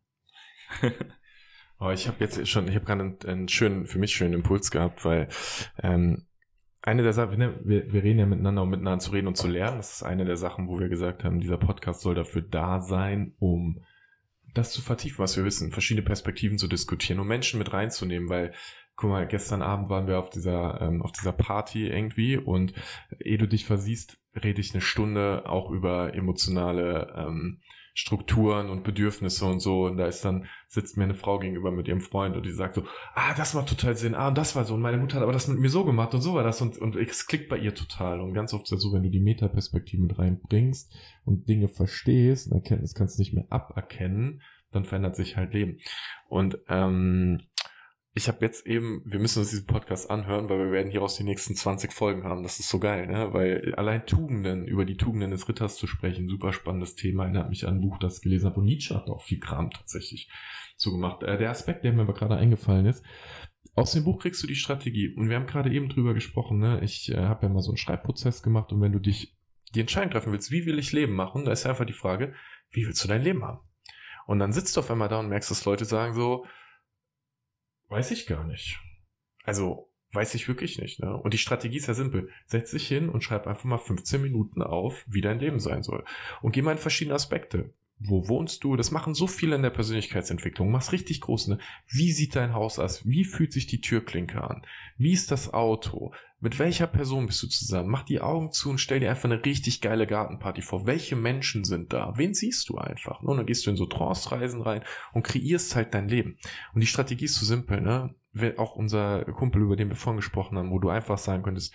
oh, 1.80 1.90
ich 1.90 2.08
habe 2.08 2.18
jetzt 2.20 2.48
schon, 2.48 2.68
ich 2.68 2.74
habe 2.74 2.84
gerade 2.84 3.02
einen, 3.02 3.18
einen, 3.26 3.48
schönen, 3.48 3.86
für 3.86 3.98
mich 3.98 4.12
schönen 4.12 4.34
Impuls 4.34 4.70
gehabt, 4.70 5.04
weil 5.04 5.28
ähm, 5.82 6.26
eine 6.82 7.02
der 7.02 7.12
Sachen, 7.12 7.38
ne, 7.38 7.60
wir, 7.62 7.92
wir 7.92 8.02
reden 8.02 8.18
ja 8.18 8.26
miteinander, 8.26 8.62
um 8.62 8.70
miteinander 8.70 8.98
zu 8.98 9.12
reden 9.12 9.28
und 9.28 9.36
zu 9.36 9.48
lernen. 9.48 9.76
Das 9.76 9.92
ist 9.92 10.02
eine 10.02 10.24
der 10.24 10.36
Sachen, 10.36 10.68
wo 10.68 10.78
wir 10.80 10.88
gesagt 10.88 11.22
haben, 11.24 11.40
dieser 11.40 11.58
Podcast 11.58 12.00
soll 12.00 12.14
dafür 12.14 12.42
da 12.42 12.80
sein, 12.80 13.34
um 13.38 13.84
das 14.54 14.72
zu 14.72 14.82
vertiefen, 14.82 15.18
was 15.18 15.36
wir 15.36 15.44
wissen, 15.44 15.70
verschiedene 15.70 16.04
Perspektiven 16.04 16.58
zu 16.58 16.68
diskutieren, 16.68 17.20
um 17.20 17.28
Menschen 17.28 17.58
mit 17.58 17.72
reinzunehmen, 17.72 18.28
weil 18.28 18.52
guck 18.96 19.10
mal, 19.10 19.26
gestern 19.26 19.62
Abend 19.62 19.88
waren 19.88 20.06
wir 20.06 20.18
auf 20.18 20.30
dieser, 20.30 20.80
ähm, 20.80 21.02
auf 21.02 21.12
dieser 21.12 21.32
Party 21.32 21.88
irgendwie 21.88 22.36
und 22.36 22.74
ehe 23.20 23.38
du 23.38 23.48
dich 23.48 23.64
versiehst, 23.64 24.18
rede 24.34 24.60
ich 24.60 24.74
eine 24.74 24.80
Stunde 24.80 25.44
auch 25.46 25.70
über 25.70 26.14
emotionale 26.14 27.12
ähm, 27.16 27.60
Strukturen 27.94 28.70
und 28.70 28.84
Bedürfnisse 28.84 29.44
und 29.44 29.60
so. 29.60 29.84
Und 29.84 29.96
da 29.96 30.06
ist 30.06 30.24
dann, 30.24 30.46
sitzt 30.66 30.96
mir 30.96 31.04
eine 31.04 31.14
Frau 31.14 31.38
gegenüber 31.38 31.70
mit 31.70 31.88
ihrem 31.88 32.00
Freund 32.00 32.36
und 32.36 32.46
die 32.46 32.52
sagt 32.52 32.74
so, 32.74 32.84
ah, 33.14 33.34
das 33.34 33.54
macht 33.54 33.68
total 33.68 33.96
Sinn, 33.96 34.14
ah, 34.14 34.28
und 34.28 34.38
das 34.38 34.56
war 34.56 34.64
so. 34.64 34.74
Und 34.74 34.80
meine 34.80 34.96
Mutter 34.96 35.16
hat 35.16 35.22
aber 35.22 35.32
das 35.32 35.48
mit 35.48 35.58
mir 35.58 35.68
so 35.68 35.84
gemacht 35.84 36.14
und 36.14 36.22
so 36.22 36.34
war 36.34 36.42
das. 36.42 36.60
Und, 36.60 36.78
und 36.78 36.96
es 36.96 37.26
klickt 37.26 37.48
bei 37.48 37.58
ihr 37.58 37.74
total. 37.74 38.20
Und 38.20 38.34
ganz 38.34 38.54
oft 38.54 38.64
ist 38.64 38.72
es 38.72 38.82
so, 38.82 38.92
wenn 38.92 39.02
du 39.02 39.10
die 39.10 39.20
Metaperspektive 39.20 40.02
mit 40.02 40.18
reinbringst 40.18 40.92
und 41.24 41.48
Dinge 41.48 41.68
verstehst, 41.68 42.50
und 42.50 42.56
Erkenntnis 42.56 42.94
kannst 42.94 43.18
du 43.18 43.22
nicht 43.22 43.34
mehr 43.34 43.46
aberkennen, 43.50 44.42
dann 44.72 44.84
verändert 44.84 45.16
sich 45.16 45.36
halt 45.36 45.52
Leben. 45.52 45.78
Und 46.28 46.58
ähm, 46.68 47.42
ich 48.14 48.28
habe 48.28 48.44
jetzt 48.44 48.66
eben, 48.66 49.02
wir 49.06 49.18
müssen 49.18 49.38
uns 49.38 49.50
diesen 49.50 49.66
Podcast 49.66 50.10
anhören, 50.10 50.50
weil 50.50 50.58
wir 50.58 50.70
werden 50.70 50.90
hieraus 50.90 51.16
die 51.16 51.24
nächsten 51.24 51.54
20 51.54 51.92
Folgen 51.92 52.24
haben. 52.24 52.42
Das 52.42 52.60
ist 52.60 52.68
so 52.68 52.78
geil, 52.78 53.06
ne? 53.06 53.32
Weil 53.32 53.74
allein 53.76 54.04
Tugenden, 54.04 54.66
über 54.66 54.84
die 54.84 54.98
Tugenden 54.98 55.30
des 55.30 55.48
Ritters 55.48 55.76
zu 55.76 55.86
sprechen, 55.86 56.28
super 56.28 56.52
spannendes 56.52 56.94
Thema. 56.94 57.24
Erinnert 57.24 57.48
mich 57.48 57.66
an 57.66 57.76
ein 57.76 57.80
Buch, 57.80 57.98
das 57.98 58.18
ich 58.18 58.22
gelesen 58.22 58.46
habe. 58.46 58.60
Und 58.60 58.66
Nietzsche 58.66 58.94
hat 58.94 59.08
auch 59.08 59.22
viel 59.22 59.40
Kram 59.40 59.70
tatsächlich 59.70 60.30
zugemacht. 60.76 61.22
Äh, 61.22 61.38
der 61.38 61.50
Aspekt, 61.50 61.84
der 61.84 61.94
mir 61.94 62.02
aber 62.02 62.12
gerade 62.12 62.36
eingefallen 62.36 62.84
ist, 62.84 63.02
aus 63.74 63.92
dem 63.92 64.04
Buch 64.04 64.20
kriegst 64.20 64.42
du 64.42 64.46
die 64.46 64.56
Strategie. 64.56 65.14
Und 65.14 65.30
wir 65.30 65.36
haben 65.36 65.46
gerade 65.46 65.72
eben 65.72 65.88
drüber 65.88 66.12
gesprochen, 66.12 66.58
ne? 66.58 66.80
Ich 66.82 67.10
äh, 67.10 67.16
habe 67.16 67.46
ja 67.46 67.52
mal 67.52 67.62
so 67.62 67.70
einen 67.70 67.78
Schreibprozess 67.78 68.42
gemacht 68.42 68.72
und 68.72 68.82
wenn 68.82 68.92
du 68.92 68.98
dich 68.98 69.38
die 69.74 69.80
Entscheidung 69.80 70.10
treffen 70.10 70.32
willst, 70.32 70.50
wie 70.50 70.66
will 70.66 70.78
ich 70.78 70.92
Leben 70.92 71.14
machen, 71.14 71.46
da 71.46 71.52
ist 71.52 71.64
einfach 71.64 71.86
die 71.86 71.94
Frage, 71.94 72.34
wie 72.72 72.84
willst 72.84 73.02
du 73.02 73.08
dein 73.08 73.22
Leben 73.22 73.42
haben? 73.42 73.60
Und 74.26 74.38
dann 74.38 74.52
sitzt 74.52 74.76
du 74.76 74.80
auf 74.80 74.90
einmal 74.90 75.08
da 75.08 75.18
und 75.18 75.30
merkst, 75.30 75.50
dass 75.50 75.64
Leute 75.64 75.86
sagen 75.86 76.12
so, 76.12 76.44
Weiß 77.92 78.10
ich 78.10 78.26
gar 78.26 78.44
nicht. 78.44 78.80
Also, 79.44 79.92
weiß 80.12 80.34
ich 80.34 80.48
wirklich 80.48 80.78
nicht. 80.78 81.00
Ne? 81.00 81.14
Und 81.14 81.34
die 81.34 81.38
Strategie 81.38 81.76
ist 81.76 81.88
ja 81.88 81.94
simpel. 81.94 82.30
Setz 82.46 82.70
dich 82.70 82.88
hin 82.88 83.10
und 83.10 83.22
schreib 83.22 83.46
einfach 83.46 83.64
mal 83.64 83.76
15 83.76 84.22
Minuten 84.22 84.62
auf, 84.62 85.04
wie 85.06 85.20
dein 85.20 85.38
Leben 85.38 85.60
sein 85.60 85.82
soll. 85.82 86.02
Und 86.40 86.52
geh 86.52 86.62
mal 86.62 86.72
in 86.72 86.78
verschiedene 86.78 87.14
Aspekte. 87.14 87.74
Wo 88.04 88.28
wohnst 88.28 88.64
du? 88.64 88.76
Das 88.76 88.90
machen 88.90 89.14
so 89.14 89.26
viele 89.26 89.56
in 89.56 89.62
der 89.62 89.70
Persönlichkeitsentwicklung. 89.70 90.70
Mach's 90.70 90.92
richtig 90.92 91.20
groß. 91.20 91.48
Ne? 91.48 91.58
Wie 91.88 92.12
sieht 92.12 92.36
dein 92.36 92.54
Haus 92.54 92.78
aus? 92.78 93.06
Wie 93.06 93.24
fühlt 93.24 93.52
sich 93.52 93.66
die 93.66 93.80
Türklinke 93.80 94.42
an? 94.42 94.62
Wie 94.96 95.12
ist 95.12 95.30
das 95.30 95.52
Auto? 95.52 96.12
Mit 96.40 96.58
welcher 96.58 96.88
Person 96.88 97.26
bist 97.26 97.42
du 97.42 97.46
zusammen? 97.46 97.88
Mach 97.88 98.02
die 98.02 98.20
Augen 98.20 98.50
zu 98.50 98.70
und 98.70 98.78
stell 98.78 98.98
dir 98.98 99.10
einfach 99.10 99.30
eine 99.30 99.44
richtig 99.44 99.80
geile 99.80 100.08
Gartenparty 100.08 100.62
vor. 100.62 100.86
Welche 100.86 101.14
Menschen 101.14 101.64
sind 101.64 101.92
da? 101.92 102.14
Wen 102.16 102.34
siehst 102.34 102.68
du 102.68 102.78
einfach? 102.78 103.22
Und 103.22 103.36
dann 103.36 103.46
gehst 103.46 103.64
du 103.64 103.70
in 103.70 103.76
so 103.76 103.86
Trance-Reisen 103.86 104.60
rein 104.60 104.82
und 105.12 105.22
kreierst 105.22 105.76
halt 105.76 105.94
dein 105.94 106.08
Leben. 106.08 106.38
Und 106.74 106.80
die 106.80 106.88
Strategie 106.88 107.26
ist 107.26 107.36
so 107.36 107.46
simpel, 107.46 107.80
ne? 107.80 108.14
Auch 108.56 108.74
unser 108.74 109.24
Kumpel, 109.26 109.62
über 109.62 109.76
den 109.76 109.90
wir 109.90 109.96
vorhin 109.96 110.16
gesprochen 110.16 110.58
haben, 110.58 110.70
wo 110.70 110.78
du 110.78 110.88
einfach 110.88 111.18
sagen 111.18 111.42
könntest, 111.42 111.74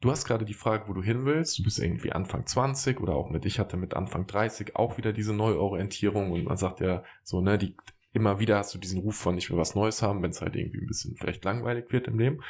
Du 0.00 0.10
hast 0.10 0.26
gerade 0.26 0.44
die 0.44 0.54
Frage, 0.54 0.88
wo 0.88 0.92
du 0.92 1.02
hin 1.02 1.24
willst. 1.24 1.58
Du 1.58 1.64
bist 1.64 1.80
irgendwie 1.80 2.12
Anfang 2.12 2.46
20 2.46 3.00
oder 3.00 3.14
auch 3.14 3.30
mit, 3.30 3.44
ich 3.44 3.58
hatte 3.58 3.76
mit 3.76 3.94
Anfang 3.94 4.26
30 4.26 4.76
auch 4.76 4.96
wieder 4.96 5.12
diese 5.12 5.34
Neuorientierung 5.34 6.30
und 6.30 6.44
man 6.44 6.56
sagt 6.56 6.80
ja 6.80 7.02
so, 7.24 7.40
ne, 7.40 7.58
die, 7.58 7.76
immer 8.12 8.38
wieder 8.38 8.58
hast 8.58 8.74
du 8.74 8.78
diesen 8.78 9.00
Ruf 9.00 9.16
von 9.16 9.34
nicht 9.34 9.50
mehr 9.50 9.58
was 9.58 9.74
Neues 9.74 10.02
haben, 10.02 10.22
wenn 10.22 10.30
es 10.30 10.40
halt 10.40 10.54
irgendwie 10.54 10.80
ein 10.80 10.86
bisschen 10.86 11.16
vielleicht 11.16 11.44
langweilig 11.44 11.90
wird 11.90 12.06
im 12.06 12.18
Leben. 12.18 12.40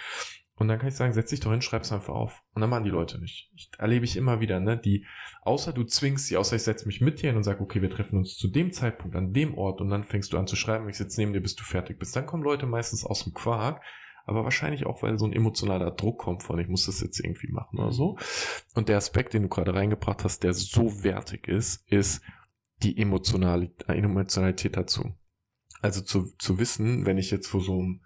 Und 0.57 0.67
dann 0.67 0.78
kann 0.78 0.88
ich 0.88 0.97
sagen, 0.97 1.12
setz 1.12 1.31
dich 1.31 1.38
doch 1.40 1.52
hin, 1.52 1.62
schreib's 1.62 1.93
einfach 1.93 2.14
auf. 2.14 2.43
Und 2.52 2.61
dann 2.61 2.71
machen 2.71 2.83
die 2.83 2.90
Leute 2.90 3.21
nicht. 3.21 3.50
Ich, 3.55 3.71
erlebe 3.78 4.05
ich 4.05 4.17
immer 4.17 4.40
wieder, 4.40 4.59
ne, 4.59 4.76
die, 4.76 5.07
außer 5.43 5.73
du 5.73 5.85
zwingst 5.85 6.26
sie, 6.26 6.37
außer 6.37 6.57
ich 6.57 6.64
setze 6.64 6.87
mich 6.87 7.00
mit 7.00 7.23
dir 7.23 7.28
hin 7.28 7.37
und 7.37 7.45
sage, 7.45 7.61
okay, 7.61 7.81
wir 7.81 7.90
treffen 7.90 8.19
uns 8.19 8.37
zu 8.37 8.49
dem 8.49 8.73
Zeitpunkt 8.73 9.14
an 9.14 9.33
dem 9.33 9.57
Ort 9.57 9.81
und 9.81 9.88
dann 9.88 10.05
fängst 10.05 10.33
du 10.33 10.38
an 10.38 10.49
zu 10.49 10.57
schreiben, 10.57 10.88
ich 10.88 10.97
sitze 10.97 11.21
neben 11.21 11.33
dir, 11.33 11.40
bis 11.40 11.55
du 11.55 11.62
fertig 11.62 11.99
bist. 11.99 12.14
Dann 12.17 12.26
kommen 12.26 12.43
Leute 12.43 12.67
meistens 12.67 13.05
aus 13.05 13.23
dem 13.23 13.35
Quark, 13.35 13.83
aber 14.28 14.44
wahrscheinlich 14.44 14.87
auch, 14.87 15.02
weil 15.02 15.18
so 15.18 15.26
ein 15.26 15.32
emotionaler 15.32 15.90
Druck 15.90 16.18
kommt 16.18 16.42
von, 16.42 16.58
ich 16.58 16.68
muss 16.68 16.87
das 16.87 17.00
jetzt 17.00 17.18
irgendwie 17.18 17.50
machen 17.50 17.78
oder 17.78 17.92
so. 17.92 18.18
Und 18.75 18.88
der 18.88 18.99
Aspekt, 18.99 19.35
den 19.35 19.42
du 19.42 19.49
gerade 19.49 19.75
reingebracht 19.75 20.25
hast, 20.25 20.42
der 20.42 20.52
so 20.52 21.02
wertig 21.02 21.49
ist, 21.49 21.90
ist 21.90 22.23
die 22.82 22.99
Emotionalität, 22.99 23.88
Emotionalität 23.88 24.76
dazu. 24.76 25.14
Also 25.80 26.00
zu, 26.00 26.32
zu 26.38 26.58
wissen, 26.58 27.06
wenn 27.06 27.18
ich 27.18 27.30
jetzt 27.30 27.49
vor 27.49 27.61
so 27.61 27.78
einem 27.78 28.00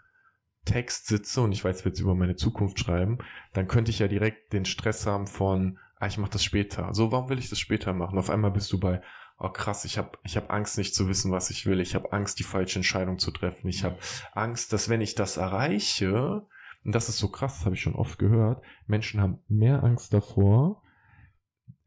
Text 0.65 1.07
sitze 1.07 1.41
und 1.41 1.53
ich 1.53 1.65
weiß, 1.65 1.81
ich 1.81 1.85
will 1.85 1.93
jetzt 1.93 2.01
über 2.01 2.15
meine 2.15 2.37
Zukunft 2.37 2.79
schreiben, 2.79 3.19
dann 3.53 3.67
könnte 3.67 3.91
ich 3.91 3.99
ja 3.99 4.09
direkt 4.09 4.53
den 4.53 4.65
Stress 4.65 5.07
haben 5.07 5.27
von, 5.27 5.79
ah, 5.97 6.07
ich 6.07 6.19
mache 6.19 6.33
das 6.33 6.45
später. 6.45 6.95
So, 6.95 7.11
warum 7.11 7.29
will 7.29 7.39
ich 7.39 7.51
das 7.51 7.59
später 7.59 7.93
machen? 7.93 8.19
Auf 8.19 8.31
einmal 8.31 8.53
bist 8.53 8.73
du 8.73 8.79
bei, 8.79 9.03
oh 9.43 9.49
krass, 9.51 9.85
ich 9.85 9.99
habe 9.99 10.19
ich 10.23 10.37
hab 10.37 10.53
Angst 10.53 10.79
nicht 10.79 10.95
zu 10.95 11.09
wissen, 11.09 11.33
was 11.33 11.51
ich 11.51 11.67
will. 11.67 11.81
Ich 11.81 11.95
habe 11.95 12.13
Angst, 12.13 12.39
die 12.39 12.45
falsche 12.45 12.79
Entscheidung 12.79 13.19
zu 13.19 13.33
treffen. 13.33 13.69
Ich 13.69 13.83
habe 13.83 13.99
Angst, 14.33 14.73
dass 14.73 14.89
wenn 14.89 15.01
ich 15.01 15.17
das 15.17 15.37
erreiche, 15.37 16.47
und 16.85 16.95
das 16.95 17.09
ist 17.09 17.19
so 17.19 17.29
krass, 17.29 17.57
das 17.57 17.65
habe 17.67 17.75
ich 17.75 17.83
schon 17.83 17.97
oft 17.97 18.19
gehört, 18.19 18.63
Menschen 18.87 19.21
haben 19.21 19.41
mehr 19.49 19.83
Angst 19.83 20.15
davor, 20.15 20.83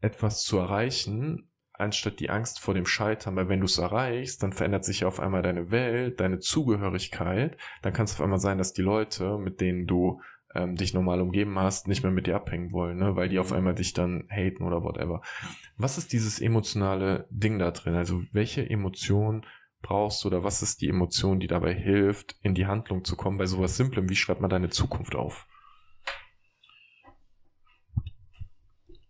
etwas 0.00 0.42
zu 0.42 0.58
erreichen, 0.58 1.50
anstatt 1.72 2.20
die 2.20 2.30
Angst 2.30 2.60
vor 2.60 2.74
dem 2.74 2.86
Scheitern, 2.86 3.36
weil 3.36 3.48
wenn 3.48 3.60
du 3.60 3.66
es 3.66 3.78
erreichst, 3.78 4.42
dann 4.42 4.52
verändert 4.52 4.84
sich 4.84 5.06
auf 5.06 5.18
einmal 5.18 5.42
deine 5.42 5.70
Welt, 5.70 6.20
deine 6.20 6.38
Zugehörigkeit, 6.38 7.56
dann 7.80 7.92
kann 7.94 8.04
es 8.04 8.12
auf 8.12 8.20
einmal 8.20 8.38
sein, 8.38 8.58
dass 8.58 8.74
die 8.74 8.82
Leute, 8.82 9.38
mit 9.38 9.62
denen 9.62 9.86
du 9.86 10.20
ähm, 10.56 10.76
dich 10.76 10.94
normal 10.94 11.20
umgeben 11.20 11.58
hast, 11.58 11.88
nicht 11.88 12.02
mehr 12.02 12.12
mit 12.12 12.26
dir 12.26 12.36
abhängen 12.36 12.72
wollen, 12.72 12.98
ne? 12.98 13.16
weil 13.16 13.28
die 13.28 13.38
auf 13.38 13.50
mhm. 13.50 13.56
einmal 13.56 13.74
dich 13.74 13.92
dann 13.92 14.26
haten 14.30 14.62
oder 14.64 14.82
whatever. 14.82 15.22
Was 15.76 15.98
ist 15.98 16.12
dieses 16.12 16.40
emotionale 16.40 17.26
Ding 17.30 17.58
da 17.58 17.70
drin? 17.70 17.94
Also 17.94 18.22
welche 18.32 18.68
Emotion 18.68 19.44
brauchst 19.82 20.24
du 20.24 20.28
oder 20.28 20.42
was 20.42 20.62
ist 20.62 20.80
die 20.80 20.88
Emotion, 20.88 21.40
die 21.40 21.46
dabei 21.46 21.74
hilft, 21.74 22.36
in 22.42 22.54
die 22.54 22.66
Handlung 22.66 23.04
zu 23.04 23.16
kommen 23.16 23.38
bei 23.38 23.46
sowas 23.46 23.76
Simplem? 23.76 24.08
Wie 24.08 24.16
schreibt 24.16 24.40
man 24.40 24.50
deine 24.50 24.70
Zukunft 24.70 25.14
auf? 25.14 25.46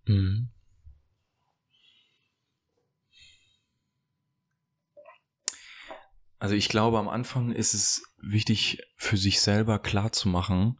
Mhm. 0.07 0.51
Also 6.39 6.55
ich 6.55 6.69
glaube, 6.69 6.99
am 6.99 7.09
Anfang 7.09 7.51
ist 7.51 7.75
es 7.75 8.03
wichtig, 8.19 8.83
für 8.97 9.17
sich 9.17 9.41
selber 9.41 9.79
klar 9.79 10.13
zu 10.13 10.29
machen, 10.29 10.79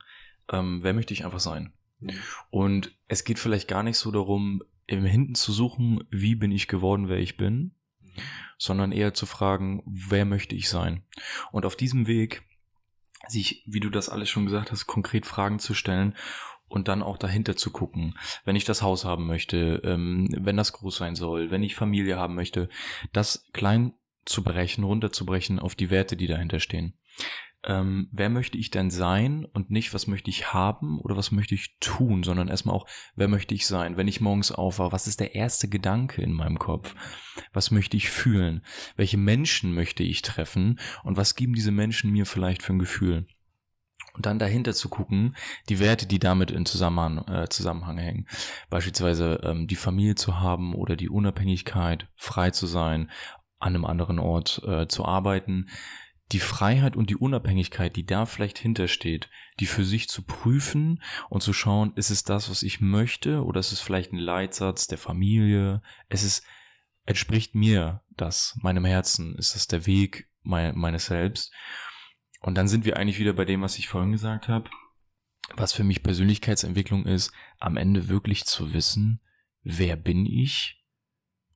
ähm, 0.51 0.81
wer 0.83 0.95
möchte 0.95 1.15
ich 1.15 1.25
einfach 1.25 1.41
sein. 1.41 1.73
Mhm. 2.01 2.11
Und 2.51 2.95
es 3.09 3.25
geht 3.25 3.39
vielleicht 3.39 3.69
gar 3.69 3.83
nicht 3.83 3.99
so 3.99 4.11
darum, 4.11 4.63
im 4.87 5.05
Hinten 5.05 5.35
zu 5.35 5.53
suchen, 5.53 6.05
wie 6.11 6.35
bin 6.35 6.53
ich 6.53 6.69
geworden, 6.69 7.09
wer 7.09 7.19
ich 7.19 7.37
bin, 7.37 7.75
sondern 8.59 8.93
eher 8.93 9.15
zu 9.15 9.27
fragen, 9.27 9.83
wer 9.87 10.25
möchte 10.25 10.55
ich 10.55 10.69
sein. 10.69 11.03
Und 11.53 11.67
auf 11.67 11.77
diesem 11.77 12.07
Weg 12.07 12.43
sich, 13.29 13.65
wie 13.67 13.81
du 13.81 13.91
das 13.91 14.09
alles 14.09 14.31
schon 14.31 14.47
gesagt 14.47 14.71
hast, 14.71 14.87
konkret 14.87 15.27
Fragen 15.27 15.59
zu 15.59 15.75
stellen 15.75 16.15
und 16.69 16.89
dann 16.89 17.03
auch 17.03 17.19
dahinter 17.19 17.57
zu 17.57 17.71
gucken, 17.71 18.17
wenn 18.45 18.57
ich 18.57 18.65
das 18.65 18.83
Haus 18.83 19.05
haben 19.05 19.27
möchte, 19.27 19.81
ähm, 19.85 20.29
wenn 20.39 20.57
das 20.57 20.73
groß 20.73 20.97
sein 20.97 21.17
soll, 21.17 21.51
wenn 21.51 21.63
ich 21.63 21.75
Familie 21.75 22.17
haben 22.17 22.35
möchte, 22.35 22.69
das 23.13 23.47
klein 23.53 23.95
zu 24.25 24.43
brechen, 24.43 24.85
runterzubrechen 24.85 25.59
auf 25.59 25.75
die 25.75 25.91
Werte, 25.91 26.17
die 26.17 26.27
dahinter 26.27 26.61
stehen 26.61 26.95
ähm, 27.67 28.09
wer 28.13 28.31
möchte 28.31 28.57
ich 28.57 28.71
denn 28.71 28.91
sein 28.91 29.45
und 29.45 29.71
nicht, 29.71 29.93
was 29.93 30.07
möchte 30.07 30.31
ich 30.31 30.53
haben 30.53 31.01
oder 31.01 31.17
was 31.17 31.33
möchte 31.33 31.55
ich 31.55 31.77
tun, 31.81 32.23
sondern 32.23 32.49
erstmal 32.49 32.77
auch, 32.77 32.87
wer 33.17 33.27
möchte 33.27 33.55
ich 33.55 33.67
sein, 33.67 33.97
wenn 33.97 34.07
ich 34.07 34.21
morgens 34.21 34.53
aufwache, 34.53 34.93
was 34.93 35.09
ist 35.09 35.19
der 35.19 35.35
erste 35.35 35.69
Gedanke 35.69 36.23
in 36.23 36.33
meinem 36.33 36.59
Kopf, 36.59 36.95
was 37.53 37.73
möchte 37.73 37.97
ich 37.97 38.09
fühlen, 38.09 38.63
welche 38.97 39.19
Menschen 39.19 39.75
möchte 39.75 40.05
ich 40.05 40.23
treffen? 40.23 40.79
Und 41.03 41.17
was 41.17 41.35
geben 41.35 41.55
diese 41.55 41.73
Menschen 41.73 42.13
mir 42.13 42.25
vielleicht 42.25 42.63
für 42.63 42.73
ein 42.73 42.79
Gefühl. 42.79 43.27
Und 44.15 44.25
dann 44.25 44.39
dahinter 44.39 44.73
zu 44.73 44.89
gucken, 44.89 45.37
die 45.69 45.79
Werte, 45.79 46.07
die 46.07 46.19
damit 46.19 46.51
in 46.51 46.65
Zusammenhang, 46.65 47.19
äh, 47.29 47.49
Zusammenhang 47.49 47.99
hängen. 47.99 48.29
Beispielsweise 48.71 49.41
ähm, 49.43 49.67
die 49.67 49.77
Familie 49.77 50.15
zu 50.15 50.41
haben 50.41 50.75
oder 50.75 50.97
die 50.97 51.11
Unabhängigkeit, 51.11 52.09
frei 52.15 52.51
zu 52.51 52.67
sein, 52.67 53.11
an 53.59 53.75
einem 53.75 53.85
anderen 53.85 54.19
Ort 54.19 54.63
äh, 54.67 54.87
zu 54.87 55.05
arbeiten 55.05 55.67
die 56.33 56.41
Freiheit 56.41 56.97
und 56.97 57.09
die 57.09 57.17
Unabhängigkeit, 57.17 57.95
die 57.95 58.05
da 58.05 58.27
vielleicht 58.27 58.59
hintersteht, 58.59 59.31
die 59.61 59.67
für 59.67 59.85
sich 59.85 60.09
zu 60.09 60.23
prüfen 60.23 61.03
und 61.29 61.43
zu 61.43 61.53
schauen, 61.53 61.93
ist 61.95 62.11
es 62.11 62.25
das, 62.25 62.51
was 62.51 62.63
ich 62.63 62.81
möchte, 62.81 63.45
oder 63.45 63.61
ist 63.61 63.73
es 63.73 63.81
vielleicht 63.81 64.13
ein 64.13 64.19
Leitsatz 64.19 64.89
der 64.89 64.99
Familie? 64.99 65.83
Es 66.09 66.25
ist, 66.25 66.45
entspricht 67.05 67.55
mir 67.55 68.03
das, 68.17 68.59
meinem 68.61 68.85
Herzen? 68.85 69.37
Ist 69.37 69.55
das 69.55 69.69
der 69.69 69.87
Weg 69.87 70.29
mein, 70.43 70.77
meines 70.77 71.07
Selbst? 71.07 71.53
Und 72.41 72.57
dann 72.57 72.69
sind 72.69 72.85
wir 72.85 72.97
eigentlich 72.97 73.21
wieder 73.21 73.33
bei 73.33 73.45
dem, 73.45 73.63
was 73.63 73.79
ich 73.79 73.89
vorhin 73.89 74.13
gesagt 74.13 74.49
habe, 74.49 74.69
was 75.55 75.73
für 75.73 75.85
mich 75.85 76.03
Persönlichkeitsentwicklung 76.03 77.07
ist, 77.07 77.33
am 77.61 77.77
Ende 77.77 78.09
wirklich 78.09 78.47
zu 78.47 78.73
wissen, 78.73 79.21
wer 79.63 79.97
bin 79.97 80.27
ich 80.27 80.85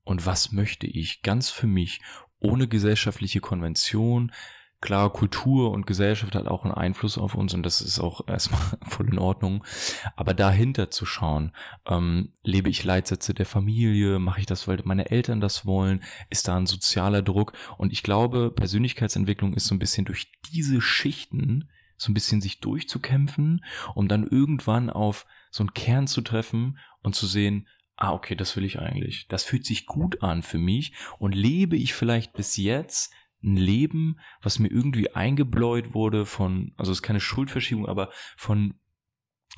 und 0.05 0.27
was 0.27 0.53
möchte 0.53 0.87
ich 0.87 1.23
ganz 1.23 1.50
für 1.50 1.67
mich, 1.67 2.00
ohne 2.39 2.69
gesellschaftliche 2.69 3.41
Konvention, 3.41 4.33
Klar, 4.80 5.12
Kultur 5.12 5.72
und 5.72 5.87
Gesellschaft 5.87 6.34
hat 6.34 6.46
auch 6.46 6.64
einen 6.64 6.72
Einfluss 6.72 7.18
auf 7.18 7.34
uns 7.34 7.52
und 7.52 7.62
das 7.62 7.82
ist 7.82 7.99
auch 7.99 8.22
erstmal 8.28 8.78
voll 8.88 9.08
in 9.08 9.18
Ordnung. 9.18 9.64
Aber 10.16 10.32
dahinter 10.32 10.90
zu 10.90 11.04
schauen, 11.04 11.52
ähm, 11.87 12.32
lebe 12.42 12.70
ich 12.70 12.82
Leitsätze 12.82 13.34
der 13.34 13.46
Familie, 13.46 14.18
mache 14.18 14.40
ich 14.40 14.46
das, 14.46 14.66
weil 14.68 14.80
meine 14.84 15.10
Eltern 15.10 15.40
das 15.40 15.66
wollen, 15.66 16.02
ist 16.30 16.49
da 16.49 16.56
ein 16.56 16.66
sozialer 16.66 17.20
Druck? 17.20 17.52
Und 17.76 17.92
ich 17.92 18.02
glaube, 18.02 18.50
Persönlichkeitsentwicklung 18.50 19.52
ist 19.52 19.66
so 19.66 19.75
ein 19.75 19.78
bisschen 19.78 20.06
durch 20.06 20.32
diese 20.50 20.80
Schichten 20.80 21.68
so 22.00 22.10
ein 22.10 22.14
bisschen 22.14 22.40
sich 22.40 22.60
durchzukämpfen, 22.60 23.62
um 23.94 24.08
dann 24.08 24.26
irgendwann 24.26 24.88
auf 24.88 25.26
so 25.50 25.62
einen 25.62 25.75
Kern 25.75 26.06
zu 26.06 26.22
treffen 26.22 26.78
und 27.02 27.14
zu 27.14 27.26
sehen, 27.26 27.68
ah, 27.96 28.12
okay, 28.12 28.34
das 28.34 28.56
will 28.56 28.64
ich 28.64 28.78
eigentlich. 28.78 29.26
Das 29.28 29.44
fühlt 29.44 29.66
sich 29.66 29.84
gut 29.84 30.22
an 30.22 30.42
für 30.42 30.58
mich 30.58 30.94
und 31.18 31.34
lebe 31.34 31.76
ich 31.76 31.92
vielleicht 31.92 32.32
bis 32.32 32.56
jetzt 32.56 33.12
ein 33.42 33.56
Leben, 33.56 34.18
was 34.42 34.59
mir 34.59 34.68
irgendwie 34.68 35.14
eingebläut 35.14 35.94
wurde 35.94 36.26
von, 36.26 36.73
also 36.76 36.92
es 36.92 36.99
ist 36.99 37.02
keine 37.02 37.20
Schuldverschiebung, 37.20 37.87
aber 37.87 38.11
von 38.37 38.75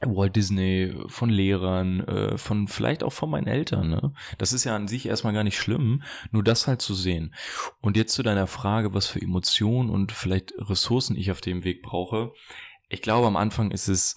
Walt 0.01 0.35
Disney, 0.37 0.95
von 1.07 1.31
Lehrern, 1.31 2.01
äh, 2.01 2.39
von 2.39 2.67
vielleicht 2.67 3.05
auch 3.05 3.13
von 3.13 3.31
meinen 3.31 3.47
Eltern. 3.47 3.91
Ne? 3.91 4.13
Das 4.39 4.53
ist 4.53 4.65
ja 4.65 4.75
an 4.75 4.89
sich 4.89 5.07
erstmal 5.07 5.33
gar 5.33 5.45
nicht 5.45 5.59
schlimm, 5.59 6.03
nur 6.31 6.43
das 6.43 6.67
halt 6.67 6.83
zu 6.83 6.95
sehen. 6.95 7.35
Und 7.81 7.97
jetzt 7.97 8.15
zu 8.15 8.23
deiner 8.23 8.47
Frage, 8.47 8.95
was 8.95 9.07
für 9.07 9.21
Emotionen 9.21 9.91
und 9.91 10.13
vielleicht 10.13 10.55
Ressourcen 10.59 11.17
ich 11.17 11.31
auf 11.31 11.41
dem 11.41 11.65
Weg 11.65 11.83
brauche. 11.83 12.33
Ich 12.89 13.03
glaube, 13.03 13.27
am 13.27 13.37
Anfang 13.37 13.71
ist 13.71 13.89
es 13.89 14.17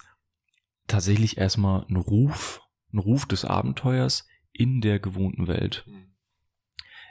tatsächlich 0.88 1.38
erstmal 1.38 1.84
ein 1.88 1.96
Ruf, 1.96 2.62
ein 2.92 2.98
Ruf 2.98 3.26
des 3.26 3.44
Abenteuers 3.44 4.26
in 4.52 4.80
der 4.80 4.98
gewohnten 4.98 5.46
Welt. 5.46 5.84
Mhm 5.86 6.15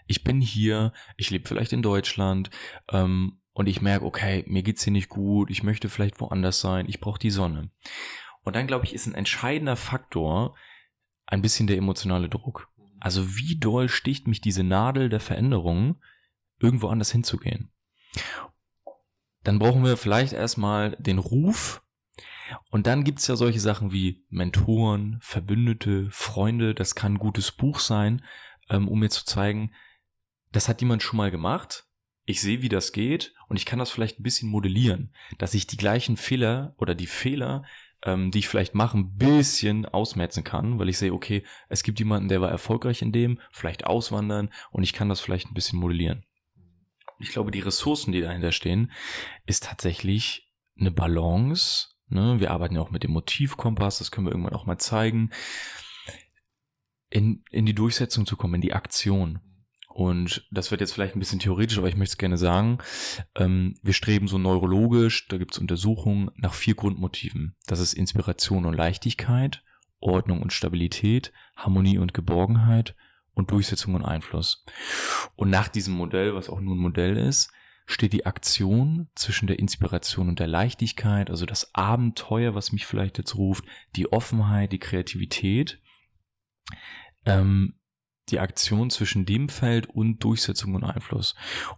ich 0.07 0.23
bin 0.23 0.41
hier, 0.41 0.93
ich 1.17 1.29
lebe 1.29 1.47
vielleicht 1.47 1.73
in 1.73 1.81
Deutschland 1.81 2.49
ähm, 2.89 3.39
und 3.53 3.67
ich 3.67 3.81
merke, 3.81 4.05
okay, 4.05 4.43
mir 4.47 4.63
geht's 4.63 4.83
hier 4.83 4.93
nicht 4.93 5.09
gut, 5.09 5.49
ich 5.49 5.63
möchte 5.63 5.89
vielleicht 5.89 6.19
woanders 6.19 6.59
sein, 6.59 6.85
ich 6.87 6.99
brauche 6.99 7.19
die 7.19 7.31
Sonne. 7.31 7.69
Und 8.43 8.55
dann 8.55 8.67
glaube 8.67 8.85
ich, 8.85 8.93
ist 8.93 9.07
ein 9.07 9.15
entscheidender 9.15 9.75
Faktor 9.75 10.55
ein 11.25 11.41
bisschen 11.41 11.67
der 11.67 11.77
emotionale 11.77 12.29
Druck. 12.29 12.69
Also 12.99 13.35
wie 13.37 13.57
doll 13.57 13.89
sticht 13.89 14.27
mich 14.27 14.41
diese 14.41 14.63
Nadel 14.63 15.09
der 15.09 15.19
Veränderung, 15.19 16.01
irgendwo 16.59 16.87
anders 16.87 17.11
hinzugehen. 17.11 17.71
Dann 19.43 19.59
brauchen 19.59 19.83
wir 19.83 19.97
vielleicht 19.97 20.33
erstmal 20.33 20.95
den 20.97 21.19
Ruf, 21.19 21.85
und 22.69 22.87
dann 22.87 23.03
gibt's 23.03 23.27
ja 23.27 23.35
solche 23.35 23.59
Sachen 23.59 23.91
wie 23.91 24.23
Mentoren, 24.29 25.17
Verbündete, 25.21 26.09
Freunde, 26.11 26.75
das 26.75 26.95
kann 26.95 27.13
ein 27.13 27.19
gutes 27.19 27.51
Buch 27.51 27.79
sein, 27.79 28.23
ähm, 28.69 28.87
um 28.87 28.99
mir 28.99 29.09
zu 29.09 29.25
zeigen, 29.25 29.71
das 30.55 30.69
hat 30.69 30.81
jemand 30.81 31.03
schon 31.03 31.17
mal 31.17 31.31
gemacht. 31.31 31.85
Ich 32.23 32.41
sehe, 32.41 32.61
wie 32.61 32.69
das 32.69 32.91
geht 32.91 33.35
und 33.49 33.57
ich 33.57 33.65
kann 33.65 33.77
das 33.77 33.91
vielleicht 33.91 34.19
ein 34.19 34.23
bisschen 34.23 34.49
modellieren, 34.49 35.13
dass 35.37 35.53
ich 35.53 35.67
die 35.67 35.77
gleichen 35.77 36.17
Fehler 36.17 36.73
oder 36.77 36.95
die 36.95 37.07
Fehler, 37.07 37.63
ähm, 38.03 38.31
die 38.31 38.39
ich 38.39 38.47
vielleicht 38.47 38.73
mache, 38.73 38.97
ein 38.97 39.15
bisschen 39.15 39.85
ausmerzen 39.85 40.43
kann, 40.43 40.79
weil 40.79 40.89
ich 40.89 40.97
sehe, 40.97 41.13
okay, 41.13 41.43
es 41.69 41.83
gibt 41.83 41.99
jemanden, 41.99 42.29
der 42.29 42.41
war 42.41 42.49
erfolgreich 42.49 43.01
in 43.01 43.11
dem, 43.11 43.39
vielleicht 43.51 43.85
auswandern 43.85 44.49
und 44.71 44.83
ich 44.83 44.93
kann 44.93 45.09
das 45.09 45.19
vielleicht 45.19 45.51
ein 45.51 45.53
bisschen 45.53 45.77
modellieren. 45.77 46.25
Ich 47.19 47.29
glaube, 47.29 47.51
die 47.51 47.59
Ressourcen, 47.59 48.11
die 48.11 48.21
dahinter 48.21 48.51
stehen, 48.51 48.91
ist 49.45 49.63
tatsächlich 49.63 50.51
eine 50.79 50.91
Balance. 50.91 51.89
Ne? 52.07 52.39
Wir 52.39 52.51
arbeiten 52.51 52.75
ja 52.75 52.81
auch 52.81 52.91
mit 52.91 53.03
dem 53.03 53.11
Motivkompass, 53.11 53.99
das 53.99 54.09
können 54.09 54.25
wir 54.27 54.31
irgendwann 54.31 54.55
auch 54.55 54.65
mal 54.65 54.77
zeigen. 54.77 55.31
In, 57.09 57.43
in 57.51 57.65
die 57.65 57.75
Durchsetzung 57.75 58.25
zu 58.25 58.35
kommen, 58.35 58.55
in 58.55 58.61
die 58.61 58.73
Aktion. 58.73 59.39
Und 59.95 60.45
das 60.51 60.71
wird 60.71 60.81
jetzt 60.81 60.91
vielleicht 60.91 61.15
ein 61.15 61.19
bisschen 61.19 61.39
theoretisch, 61.39 61.77
aber 61.77 61.87
ich 61.87 61.95
möchte 61.95 62.11
es 62.11 62.17
gerne 62.17 62.37
sagen. 62.37 62.79
Ähm, 63.33 63.75
wir 63.81 63.93
streben 63.93 64.27
so 64.27 64.37
neurologisch, 64.37 65.29
da 65.29 65.37
gibt 65.37 65.53
es 65.53 65.57
Untersuchungen 65.57 66.31
nach 66.35 66.53
vier 66.53 66.75
Grundmotiven. 66.75 67.55
Das 67.65 67.79
ist 67.79 67.93
Inspiration 67.93 68.65
und 68.65 68.73
Leichtigkeit, 68.73 69.63
Ordnung 70.01 70.41
und 70.41 70.51
Stabilität, 70.51 71.31
Harmonie 71.55 71.97
und 71.97 72.13
Geborgenheit 72.13 72.93
und 73.35 73.51
Durchsetzung 73.51 73.95
und 73.95 74.03
Einfluss. 74.03 74.65
Und 75.37 75.49
nach 75.49 75.69
diesem 75.69 75.93
Modell, 75.93 76.35
was 76.35 76.49
auch 76.49 76.59
nur 76.59 76.75
ein 76.75 76.79
Modell 76.79 77.15
ist, 77.15 77.53
steht 77.85 78.11
die 78.11 78.25
Aktion 78.25 79.07
zwischen 79.15 79.47
der 79.47 79.59
Inspiration 79.59 80.27
und 80.27 80.39
der 80.39 80.47
Leichtigkeit, 80.47 81.29
also 81.29 81.45
das 81.45 81.73
Abenteuer, 81.73 82.53
was 82.53 82.73
mich 82.73 82.85
vielleicht 82.85 83.17
jetzt 83.17 83.35
ruft, 83.35 83.63
die 83.95 84.11
Offenheit, 84.11 84.73
die 84.73 84.79
Kreativität. 84.79 85.79
Ähm, 87.25 87.75
die 88.29 88.39
Aktion 88.39 88.89
zwischen 88.89 89.25
dem 89.25 89.49
Feld 89.49 89.87
und 89.87 90.23
Durchsetzung 90.23 90.75
und 90.75 90.83
Einfluss. 90.83 91.35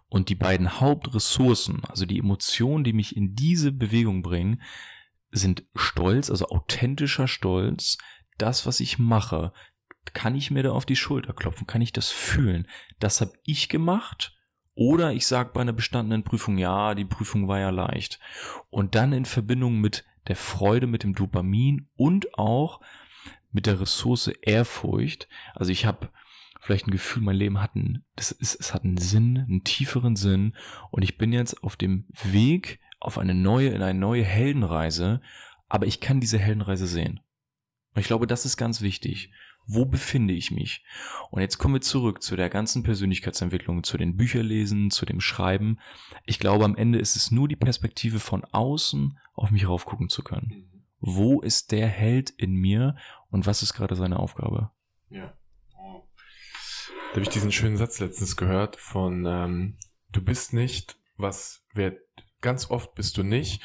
Und 0.08 0.28
die 0.28 0.34
beiden 0.34 0.80
Hauptressourcen, 0.80 1.84
also 1.84 2.06
die 2.06 2.18
Emotionen, 2.18 2.84
die 2.84 2.92
mich 2.92 3.16
in 3.16 3.34
diese 3.34 3.72
Bewegung 3.72 4.22
bringen, 4.22 4.62
sind 5.30 5.64
Stolz, 5.74 6.30
also 6.30 6.46
authentischer 6.46 7.28
Stolz. 7.28 7.98
Das, 8.38 8.66
was 8.66 8.80
ich 8.80 8.98
mache, 8.98 9.52
kann 10.14 10.34
ich 10.34 10.50
mir 10.50 10.62
da 10.62 10.72
auf 10.72 10.86
die 10.86 10.96
Schulter 10.96 11.32
klopfen? 11.32 11.66
Kann 11.66 11.82
ich 11.82 11.92
das 11.92 12.10
fühlen? 12.10 12.66
Das 12.98 13.20
habe 13.20 13.32
ich 13.44 13.68
gemacht. 13.68 14.34
Oder 14.74 15.12
ich 15.12 15.26
sage 15.26 15.50
bei 15.52 15.60
einer 15.60 15.72
bestandenen 15.72 16.22
Prüfung, 16.22 16.56
ja, 16.56 16.94
die 16.94 17.04
Prüfung 17.04 17.48
war 17.48 17.58
ja 17.58 17.70
leicht. 17.70 18.20
Und 18.70 18.94
dann 18.94 19.12
in 19.12 19.24
Verbindung 19.24 19.80
mit 19.80 20.04
der 20.28 20.36
Freude, 20.36 20.86
mit 20.86 21.02
dem 21.02 21.14
Dopamin 21.14 21.88
und 21.96 22.38
auch 22.38 22.80
mit 23.50 23.66
der 23.66 23.80
Ressource 23.80 24.28
Ehrfurcht. 24.28 25.28
Also 25.54 25.72
ich 25.72 25.84
habe 25.84 26.10
vielleicht 26.60 26.86
ein 26.86 26.92
Gefühl, 26.92 27.22
mein 27.22 27.36
Leben 27.36 27.60
hat 27.60 27.74
einen, 27.74 28.04
das 28.16 28.32
ist, 28.32 28.54
es 28.60 28.74
hat 28.74 28.84
einen 28.84 28.98
Sinn, 28.98 29.38
einen 29.38 29.64
tieferen 29.64 30.16
Sinn 30.16 30.56
und 30.90 31.02
ich 31.02 31.18
bin 31.18 31.32
jetzt 31.32 31.62
auf 31.62 31.76
dem 31.76 32.06
Weg 32.24 32.80
auf 33.00 33.18
eine 33.18 33.34
neue, 33.34 33.68
in 33.70 33.82
eine 33.82 33.98
neue 33.98 34.24
Heldenreise, 34.24 35.20
aber 35.68 35.86
ich 35.86 36.00
kann 36.00 36.20
diese 36.20 36.38
Heldenreise 36.38 36.86
sehen. 36.86 37.20
Und 37.94 38.00
ich 38.00 38.06
glaube, 38.06 38.26
das 38.26 38.44
ist 38.44 38.56
ganz 38.56 38.80
wichtig. 38.80 39.32
Wo 39.66 39.84
befinde 39.84 40.32
ich 40.32 40.50
mich? 40.50 40.82
Und 41.30 41.42
jetzt 41.42 41.58
kommen 41.58 41.74
wir 41.74 41.80
zurück 41.82 42.22
zu 42.22 42.36
der 42.36 42.48
ganzen 42.48 42.82
Persönlichkeitsentwicklung, 42.82 43.84
zu 43.84 43.98
den 43.98 44.16
Bücherlesen, 44.16 44.90
zu 44.90 45.04
dem 45.04 45.20
Schreiben. 45.20 45.78
Ich 46.24 46.38
glaube, 46.38 46.64
am 46.64 46.74
Ende 46.74 46.98
ist 46.98 47.16
es 47.16 47.30
nur 47.30 47.48
die 47.48 47.56
Perspektive 47.56 48.18
von 48.18 48.44
außen 48.44 49.18
auf 49.34 49.50
mich 49.50 49.68
raufgucken 49.68 50.08
zu 50.08 50.22
können. 50.22 50.48
Mhm. 50.48 50.84
Wo 51.00 51.40
ist 51.40 51.70
der 51.70 51.86
Held 51.86 52.30
in 52.30 52.54
mir 52.54 52.96
und 53.30 53.46
was 53.46 53.62
ist 53.62 53.74
gerade 53.74 53.94
seine 53.94 54.18
Aufgabe? 54.18 54.70
Ja. 55.10 55.37
Da 57.08 57.12
habe 57.12 57.22
ich 57.22 57.28
diesen 57.30 57.52
schönen 57.52 57.78
Satz 57.78 58.00
letztens 58.00 58.36
gehört 58.36 58.76
von 58.76 59.24
ähm, 59.26 59.78
du 60.12 60.22
bist 60.22 60.52
nicht, 60.52 60.98
was 61.16 61.64
wer 61.72 61.96
ganz 62.42 62.70
oft 62.70 62.94
bist 62.94 63.16
du 63.16 63.22
nicht, 63.22 63.62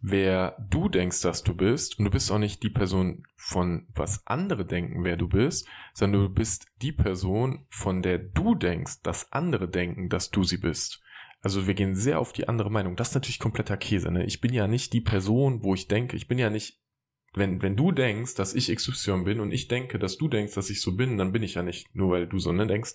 wer 0.00 0.56
du 0.70 0.88
denkst, 0.88 1.20
dass 1.20 1.42
du 1.42 1.54
bist, 1.54 1.98
und 1.98 2.06
du 2.06 2.10
bist 2.10 2.30
auch 2.32 2.38
nicht 2.38 2.62
die 2.62 2.70
Person 2.70 3.24
von 3.36 3.86
was 3.94 4.26
andere 4.26 4.64
denken, 4.64 5.04
wer 5.04 5.16
du 5.16 5.28
bist, 5.28 5.68
sondern 5.92 6.22
du 6.22 6.28
bist 6.30 6.66
die 6.82 6.92
Person, 6.92 7.66
von 7.68 8.02
der 8.02 8.18
du 8.18 8.54
denkst, 8.54 9.02
dass 9.02 9.30
andere 9.30 9.68
denken, 9.68 10.08
dass 10.08 10.30
du 10.30 10.42
sie 10.42 10.58
bist. 10.58 11.02
Also 11.42 11.66
wir 11.66 11.74
gehen 11.74 11.94
sehr 11.94 12.18
auf 12.18 12.32
die 12.32 12.48
andere 12.48 12.70
Meinung. 12.70 12.96
Das 12.96 13.10
ist 13.10 13.14
natürlich 13.14 13.38
kompletter 13.38 13.76
Käse. 13.76 14.10
Ne? 14.10 14.24
Ich 14.24 14.40
bin 14.40 14.52
ja 14.52 14.66
nicht 14.66 14.92
die 14.92 15.00
Person, 15.00 15.62
wo 15.62 15.74
ich 15.74 15.86
denke, 15.86 16.16
ich 16.16 16.28
bin 16.28 16.38
ja 16.38 16.50
nicht 16.50 16.80
wenn, 17.36 17.60
wenn 17.60 17.76
du 17.76 17.92
denkst, 17.92 18.34
dass 18.34 18.54
ich 18.54 18.74
XY 18.74 19.24
bin 19.24 19.40
und 19.40 19.52
ich 19.52 19.68
denke, 19.68 19.98
dass 19.98 20.16
du 20.16 20.26
denkst, 20.26 20.54
dass 20.54 20.70
ich 20.70 20.80
so 20.80 20.96
bin, 20.96 21.18
dann 21.18 21.32
bin 21.32 21.42
ich 21.42 21.54
ja 21.54 21.62
nicht, 21.62 21.94
nur 21.94 22.10
weil 22.10 22.26
du 22.26 22.38
so 22.38 22.50
ne 22.50 22.66
denkst. 22.66 22.94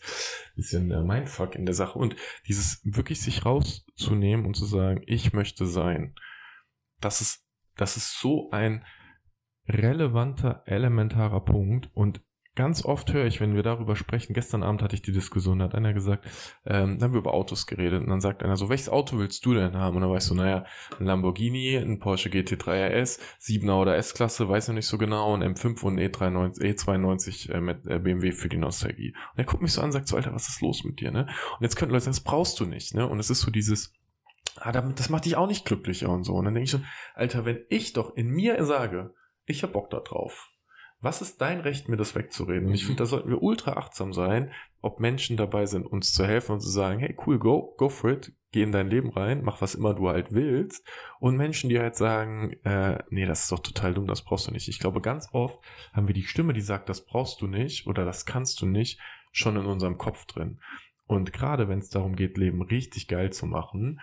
Bisschen 0.56 0.90
äh, 0.90 1.04
Mindfuck 1.04 1.54
in 1.56 1.68
der 1.68 1.76
Sache. 1.76 2.00
Und 2.00 2.16
dieses 2.48 2.82
wirklich 2.84 3.22
sich 3.22 3.46
rauszunehmen 3.46 4.48
und 4.48 4.56
zu 4.56 4.66
sagen, 4.66 5.04
ich 5.06 5.32
möchte 5.32 5.68
sein, 5.68 6.16
das 7.00 7.22
ist, 7.22 7.46
das 7.78 7.98
ist 7.98 8.20
so 8.20 8.50
ein 8.50 8.84
relevanter, 9.68 10.64
elementarer 10.66 11.46
Punkt 11.46 11.92
und 11.94 12.22
Ganz 12.56 12.84
oft 12.84 13.14
höre 13.14 13.26
ich, 13.28 13.40
wenn 13.40 13.56
wir 13.56 13.64
darüber 13.64 13.96
sprechen, 13.96 14.34
gestern 14.34 14.62
Abend 14.62 14.82
hatte 14.82 14.94
ich 14.94 15.02
die 15.02 15.14
Diskussion, 15.14 15.60
da 15.60 15.66
hat 15.66 15.76
einer 15.76 15.94
gesagt, 15.94 16.26
ähm, 16.66 17.00
dann 17.00 17.04
haben 17.04 17.14
wir 17.14 17.20
über 17.20 17.34
Autos 17.34 17.66
geredet 17.66 18.04
und 18.04 18.10
dann 18.10 18.20
sagt 18.20 18.44
einer 18.44 18.58
so, 18.58 18.68
welches 18.68 18.90
Auto 18.90 19.18
willst 19.20 19.46
du 19.46 19.54
denn 19.54 19.78
haben? 19.78 19.96
Und 19.96 20.02
dann 20.02 20.12
weißt 20.12 20.32
du, 20.32 20.36
naja, 20.36 20.66
ein 21.00 21.06
Lamborghini, 21.06 21.78
ein 21.78 22.00
Porsche 22.00 22.28
GT3 22.28 22.90
RS, 22.90 23.20
7er 23.40 23.80
oder 23.80 23.96
S-Klasse, 23.96 24.50
weiß 24.50 24.68
ich 24.68 24.76
nicht 24.76 24.88
so 24.88 24.98
genau, 24.98 25.34
ein 25.34 25.56
M5 25.56 25.82
und 25.84 25.98
E93, 25.98 26.76
E92 26.76 27.52
äh, 27.54 27.62
mit 27.62 27.88
äh, 27.88 28.00
BMW 28.00 28.34
für 28.34 28.50
die 28.50 28.58
Nostalgie. 28.58 29.16
Und 29.32 29.40
er 29.40 29.46
guckt 29.46 29.62
mich 29.62 29.72
so 29.72 29.80
an 29.80 29.86
und 29.86 29.92
sagt 29.94 30.10
so, 30.10 30.18
Alter, 30.18 30.34
was 30.34 30.50
ist 30.50 30.62
los 30.62 30.84
mit 30.84 31.00
dir, 31.00 31.12
ne? 31.12 31.28
Und 31.58 31.62
jetzt 31.62 31.78
könnten 31.78 31.94
Leute 31.94 32.04
sagen, 32.04 32.16
das 32.16 32.24
brauchst 32.24 32.60
du 32.60 32.66
nicht, 32.66 32.94
ne? 32.94 33.08
Und 33.08 33.20
es 33.20 33.30
ist 33.30 33.40
so 33.40 33.50
dieses, 33.50 33.94
ah, 34.58 34.74
das 34.74 35.10
macht 35.10 35.24
dich 35.24 35.38
auch 35.38 35.48
nicht 35.48 35.64
glücklicher 35.64 36.10
und 36.10 36.26
so. 36.26 36.34
Und 36.34 36.44
dann 36.44 36.54
denke 36.54 36.66
ich 36.66 36.72
so, 36.72 36.82
Alter, 37.16 37.46
wenn 37.46 37.64
ich 37.70 37.94
doch 37.94 38.14
in 38.18 38.28
mir 38.28 38.62
sage, 38.66 39.14
ich 39.46 39.64
hab 39.64 39.72
Bock 39.72 39.90
da 39.90 40.02
drauf, 40.02 40.51
was 41.02 41.22
ist 41.22 41.42
dein 41.42 41.60
Recht, 41.60 41.90
mir 41.90 41.98
das 41.98 42.16
wegzureden? 42.16 42.68
Und 42.68 42.76
ich 42.76 42.86
finde, 42.86 43.00
da 43.00 43.06
sollten 43.06 43.30
wir 43.30 43.42
ultra 43.42 43.74
achtsam 43.74 44.14
sein, 44.14 44.52
ob 44.82 45.00
Menschen 45.00 45.36
dabei 45.36 45.66
sind, 45.66 45.86
uns 45.86 46.14
zu 46.14 46.26
helfen 46.26 46.54
und 46.54 46.62
zu 46.62 46.70
sagen, 46.70 47.00
hey, 47.00 47.16
cool, 47.26 47.40
go, 47.40 47.74
go 47.78 47.90
for 47.90 48.12
it, 48.12 48.34
geh 48.52 48.62
in 48.62 48.72
dein 48.72 48.90
Leben 48.90 49.10
rein, 49.10 49.42
mach 49.44 49.62
was 49.62 49.74
immer 49.74 49.96
du 49.96 50.10
halt 50.10 50.32
willst. 50.32 50.88
Und 51.20 51.38
Menschen, 51.38 51.70
die 51.70 51.80
halt 51.80 51.96
sagen, 51.96 52.54
äh, 52.64 53.00
nee, 53.10 53.26
das 53.26 53.44
ist 53.44 53.52
doch 53.52 53.60
total 53.60 53.96
dumm, 53.96 54.06
das 54.06 54.24
brauchst 54.24 54.48
du 54.48 54.52
nicht. 54.52 54.68
Ich 54.68 54.80
glaube, 54.80 55.02
ganz 55.02 55.30
oft 55.32 55.60
haben 55.92 56.08
wir 56.08 56.14
die 56.14 56.24
Stimme, 56.24 56.54
die 56.54 56.62
sagt, 56.62 56.88
das 56.88 57.04
brauchst 57.04 57.42
du 57.42 57.48
nicht 57.48 57.88
oder 57.88 58.06
das 58.06 58.26
kannst 58.26 58.62
du 58.62 58.68
nicht, 58.68 59.00
schon 59.32 59.56
in 59.56 59.66
unserem 59.66 59.98
Kopf 59.98 60.26
drin. 60.26 60.60
Und 61.08 61.34
gerade 61.34 61.68
wenn 61.68 61.80
es 61.80 61.90
darum 61.90 62.16
geht, 62.16 62.38
Leben 62.38 62.62
richtig 62.62 63.08
geil 63.08 63.34
zu 63.34 63.46
machen, 63.46 64.00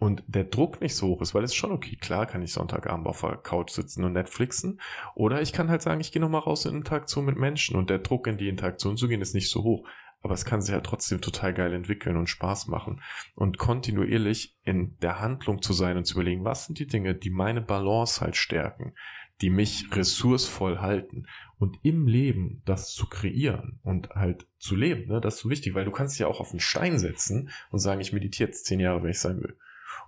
und 0.00 0.24
der 0.26 0.44
Druck 0.44 0.80
nicht 0.80 0.96
so 0.96 1.08
hoch 1.08 1.20
ist, 1.20 1.34
weil 1.34 1.44
es 1.44 1.54
schon 1.54 1.72
okay, 1.72 1.94
klar 1.94 2.24
kann 2.24 2.40
ich 2.40 2.54
Sonntagabend 2.54 3.06
auf 3.06 3.20
der 3.20 3.36
Couch 3.36 3.70
sitzen 3.70 4.02
und 4.02 4.14
Netflixen. 4.14 4.80
Oder 5.14 5.42
ich 5.42 5.52
kann 5.52 5.68
halt 5.68 5.82
sagen, 5.82 6.00
ich 6.00 6.10
gehe 6.10 6.22
nochmal 6.22 6.40
raus 6.40 6.64
in 6.64 6.74
Interaktion 6.74 7.26
mit 7.26 7.36
Menschen. 7.36 7.76
Und 7.76 7.90
der 7.90 7.98
Druck 7.98 8.26
in 8.26 8.38
die 8.38 8.48
Interaktion 8.48 8.96
zu 8.96 9.08
gehen 9.08 9.20
ist 9.20 9.34
nicht 9.34 9.50
so 9.50 9.62
hoch, 9.62 9.86
aber 10.22 10.32
es 10.32 10.46
kann 10.46 10.62
sich 10.62 10.72
ja 10.72 10.80
trotzdem 10.80 11.20
total 11.20 11.52
geil 11.52 11.74
entwickeln 11.74 12.16
und 12.16 12.30
Spaß 12.30 12.68
machen. 12.68 13.02
Und 13.34 13.58
kontinuierlich 13.58 14.56
in 14.64 14.96
der 15.00 15.20
Handlung 15.20 15.60
zu 15.60 15.74
sein 15.74 15.98
und 15.98 16.06
zu 16.06 16.14
überlegen, 16.14 16.44
was 16.44 16.64
sind 16.64 16.78
die 16.78 16.86
Dinge, 16.86 17.14
die 17.14 17.30
meine 17.30 17.60
Balance 17.60 18.22
halt 18.22 18.36
stärken, 18.36 18.94
die 19.42 19.50
mich 19.50 19.94
ressourcevoll 19.94 20.78
halten. 20.78 21.26
Und 21.58 21.76
im 21.82 22.06
Leben 22.06 22.62
das 22.64 22.94
zu 22.94 23.06
kreieren 23.06 23.80
und 23.82 24.08
halt 24.14 24.46
zu 24.56 24.76
leben, 24.76 25.12
ne, 25.12 25.20
das 25.20 25.34
ist 25.34 25.40
so 25.40 25.50
wichtig, 25.50 25.74
weil 25.74 25.84
du 25.84 25.90
kannst 25.90 26.18
ja 26.18 26.26
auch 26.26 26.40
auf 26.40 26.52
einen 26.52 26.60
Stein 26.60 26.98
setzen 26.98 27.50
und 27.70 27.80
sagen, 27.80 28.00
ich 28.00 28.14
meditiere 28.14 28.48
jetzt 28.48 28.64
zehn 28.64 28.80
Jahre, 28.80 29.02
wenn 29.02 29.10
ich 29.10 29.20
sein 29.20 29.42
will. 29.42 29.58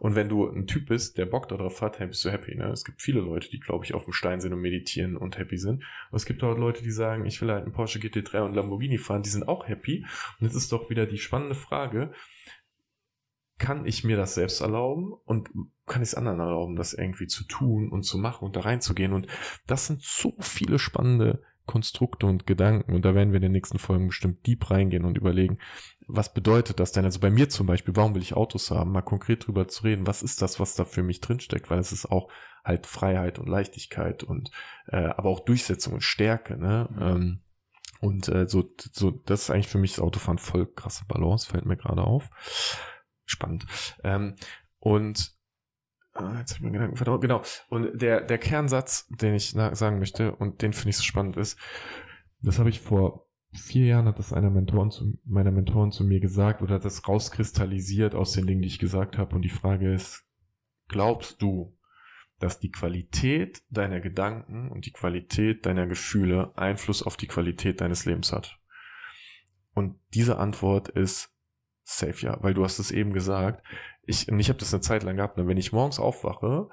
Und 0.03 0.17
wenn 0.17 0.29
du 0.29 0.49
ein 0.49 0.67
Typ 0.67 0.87
bist, 0.87 1.17
der 1.17 1.27
Bock 1.27 1.49
darauf 1.49 1.81
hat, 1.81 2.01
hey, 2.01 2.09
bist 2.09 2.25
du 2.25 2.33
happy. 2.33 2.57
Ne? 2.57 2.65
Es 2.73 2.85
gibt 2.85 3.01
viele 3.01 3.21
Leute, 3.21 3.49
die, 3.49 3.61
glaube 3.61 3.85
ich, 3.85 3.95
auf 3.95 4.03
dem 4.03 4.12
Stein 4.12 4.41
sind 4.41 4.53
und 4.53 4.61
meditieren 4.61 5.17
und 5.17 5.38
happy 5.38 5.57
sind. 5.57 5.85
Und 6.11 6.17
es 6.17 6.27
gibt 6.27 6.43
auch 6.43 6.59
Leute, 6.59 6.83
die 6.83 6.91
sagen, 6.91 7.25
ich 7.25 7.41
will 7.41 7.53
halt 7.53 7.62
einen 7.62 7.73
Porsche 7.73 8.01
GT3 8.01 8.41
und 8.41 8.55
Lamborghini 8.55 8.99
fahren, 8.99 9.23
die 9.23 9.31
sind 9.31 9.47
auch 9.47 9.69
happy. 9.69 10.05
Und 10.41 10.47
jetzt 10.49 10.57
ist 10.57 10.73
doch 10.73 10.91
wieder 10.91 11.07
die 11.07 11.19
spannende 11.19 11.55
Frage, 11.55 12.11
kann 13.59 13.87
ich 13.87 14.03
mir 14.03 14.17
das 14.17 14.35
selbst 14.35 14.61
erlauben 14.61 15.12
und 15.25 15.51
kann 15.87 16.03
ich 16.03 16.09
es 16.09 16.15
anderen 16.17 16.41
erlauben, 16.41 16.75
das 16.75 16.95
irgendwie 16.95 17.29
zu 17.29 17.45
tun 17.45 17.88
und 17.88 18.03
zu 18.03 18.19
machen 18.19 18.45
und 18.45 18.57
da 18.57 18.62
reinzugehen? 18.62 19.12
Und 19.12 19.29
das 19.69 19.87
sind 19.87 20.03
so 20.03 20.35
viele 20.41 20.81
spannende 20.81 21.45
Konstrukte 21.65 22.27
und 22.27 22.45
Gedanken. 22.45 22.93
Und 22.93 23.05
da 23.05 23.15
werden 23.15 23.31
wir 23.31 23.37
in 23.37 23.43
den 23.43 23.53
nächsten 23.53 23.79
Folgen 23.79 24.09
bestimmt 24.09 24.45
deep 24.49 24.69
reingehen 24.69 25.05
und 25.05 25.17
überlegen, 25.17 25.59
was 26.14 26.33
bedeutet 26.33 26.79
das 26.81 26.92
denn? 26.92 27.05
Also 27.05 27.20
bei 27.20 27.31
mir 27.31 27.48
zum 27.48 27.66
Beispiel, 27.66 27.96
warum 27.96 28.14
will 28.14 28.22
ich 28.22 28.35
Autos 28.35 28.70
haben? 28.70 28.92
Mal 28.92 29.03
konkret 29.03 29.46
drüber 29.46 29.68
zu 29.68 29.85
reden, 29.85 30.07
was 30.07 30.22
ist 30.22 30.42
das, 30.42 30.61
was 30.61 30.75
da 30.75 30.85
für 30.85 31.03
mich 31.03 31.20
drinsteckt? 31.20 31.70
Weil 31.70 31.79
es 31.79 31.92
ist 31.92 32.07
auch 32.07 32.31
halt 32.64 32.87
Freiheit 32.87 33.38
und 33.38 33.48
Leichtigkeit 33.48 34.22
und 34.22 34.51
äh, 34.87 34.96
aber 34.96 35.31
auch 35.31 35.40
Durchsetzung 35.40 35.94
und 35.94 36.03
Stärke, 36.03 36.57
ne? 36.57 36.88
Mhm. 36.90 37.03
Ähm, 37.03 37.40
und 38.01 38.29
äh, 38.29 38.48
so, 38.48 38.68
so, 38.92 39.12
das 39.12 39.42
ist 39.42 39.51
eigentlich 39.51 39.68
für 39.68 39.79
mich 39.79 39.92
das 39.92 40.01
Autofahren 40.01 40.38
voll 40.38 40.66
krasse 40.66 41.05
Balance, 41.07 41.48
fällt 41.48 41.66
mir 41.66 41.77
gerade 41.77 42.03
auf. 42.03 42.31
Spannend. 43.25 43.66
Ähm, 44.03 44.35
und 44.79 45.37
Ah, 46.14 46.40
jetzt 46.40 46.51
habe 46.51 46.59
ich 46.59 46.61
mir 46.61 46.72
Gedanken 46.72 46.96
verdaut. 46.96 47.22
Genau. 47.22 47.42
Und 47.70 48.03
der, 48.03 48.20
der 48.20 48.37
Kernsatz, 48.37 49.07
den 49.09 49.35
ich 49.35 49.53
sagen 49.53 49.98
möchte 49.98 50.37
und 50.37 50.61
den 50.61 50.75
finde 50.75 50.90
ich 50.90 50.98
so 50.98 51.03
spannend 51.03 51.38
ist, 51.38 51.59
das 52.42 52.59
habe 52.59 52.68
ich 52.68 52.81
vor 52.81 53.29
vier 53.53 53.87
Jahren 53.87 54.07
hat 54.07 54.19
das 54.19 54.33
einer 54.33 54.51
Mentoren 54.51 54.91
zu, 54.91 55.19
meiner 55.25 55.51
Mentoren 55.51 55.93
zu 55.93 56.05
mir 56.05 56.21
gesagt 56.21 56.62
oder 56.62 56.77
hat 56.77 56.85
das 56.85 57.07
rauskristallisiert 57.07 58.15
aus 58.15 58.33
den 58.33 58.47
Dingen, 58.47 58.62
die 58.62 58.69
ich 58.69 58.79
gesagt 58.79 59.19
habe. 59.19 59.35
Und 59.35 59.43
die 59.43 59.51
Frage 59.51 59.93
ist, 59.93 60.25
glaubst 60.88 61.43
du, 61.43 61.77
dass 62.38 62.59
die 62.59 62.71
Qualität 62.71 63.62
deiner 63.71 64.01
Gedanken 64.01 64.71
und 64.71 64.87
die 64.87 64.93
Qualität 64.93 65.67
deiner 65.67 65.87
Gefühle 65.87 66.57
Einfluss 66.57 67.03
auf 67.03 67.17
die 67.17 67.27
Qualität 67.29 67.81
deines 67.81 68.05
Lebens 68.05 68.33
hat? 68.33 68.59
Und 69.75 69.99
diese 70.15 70.38
Antwort 70.38 70.88
ist 70.88 71.31
safe 71.85 72.25
ja, 72.25 72.43
weil 72.43 72.55
du 72.55 72.65
hast 72.65 72.79
es 72.79 72.91
eben 72.91 73.12
gesagt. 73.12 73.65
Ich, 74.05 74.29
ich 74.29 74.49
habe 74.49 74.59
das 74.59 74.73
eine 74.73 74.81
Zeit 74.81 75.03
lang 75.03 75.17
gehabt, 75.17 75.37
ne? 75.37 75.47
wenn 75.47 75.57
ich 75.57 75.73
morgens 75.73 75.99
aufwache 75.99 76.69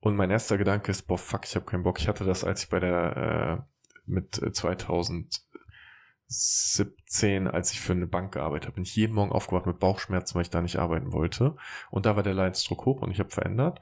und 0.00 0.16
mein 0.16 0.30
erster 0.30 0.58
Gedanke 0.58 0.90
ist, 0.90 1.02
boah, 1.06 1.18
fuck, 1.18 1.44
ich 1.44 1.56
habe 1.56 1.64
keinen 1.64 1.82
Bock. 1.82 1.98
Ich 1.98 2.08
hatte 2.08 2.24
das, 2.24 2.44
als 2.44 2.64
ich 2.64 2.68
bei 2.68 2.80
der 2.80 3.64
äh, 3.66 3.74
mit 4.06 4.40
2017, 6.28 7.48
als 7.48 7.72
ich 7.72 7.80
für 7.80 7.92
eine 7.92 8.06
Bank 8.06 8.32
gearbeitet 8.32 8.66
habe, 8.66 8.76
bin 8.76 8.84
ich 8.84 8.96
jeden 8.96 9.14
Morgen 9.14 9.32
aufgewacht 9.32 9.66
mit 9.66 9.78
Bauchschmerzen, 9.78 10.34
weil 10.34 10.42
ich 10.42 10.50
da 10.50 10.60
nicht 10.60 10.76
arbeiten 10.76 11.12
wollte. 11.12 11.56
Und 11.90 12.06
da 12.06 12.16
war 12.16 12.22
der 12.22 12.34
Leidensdruck 12.34 12.84
hoch 12.86 13.02
und 13.02 13.10
ich 13.10 13.20
habe 13.20 13.30
verändert. 13.30 13.80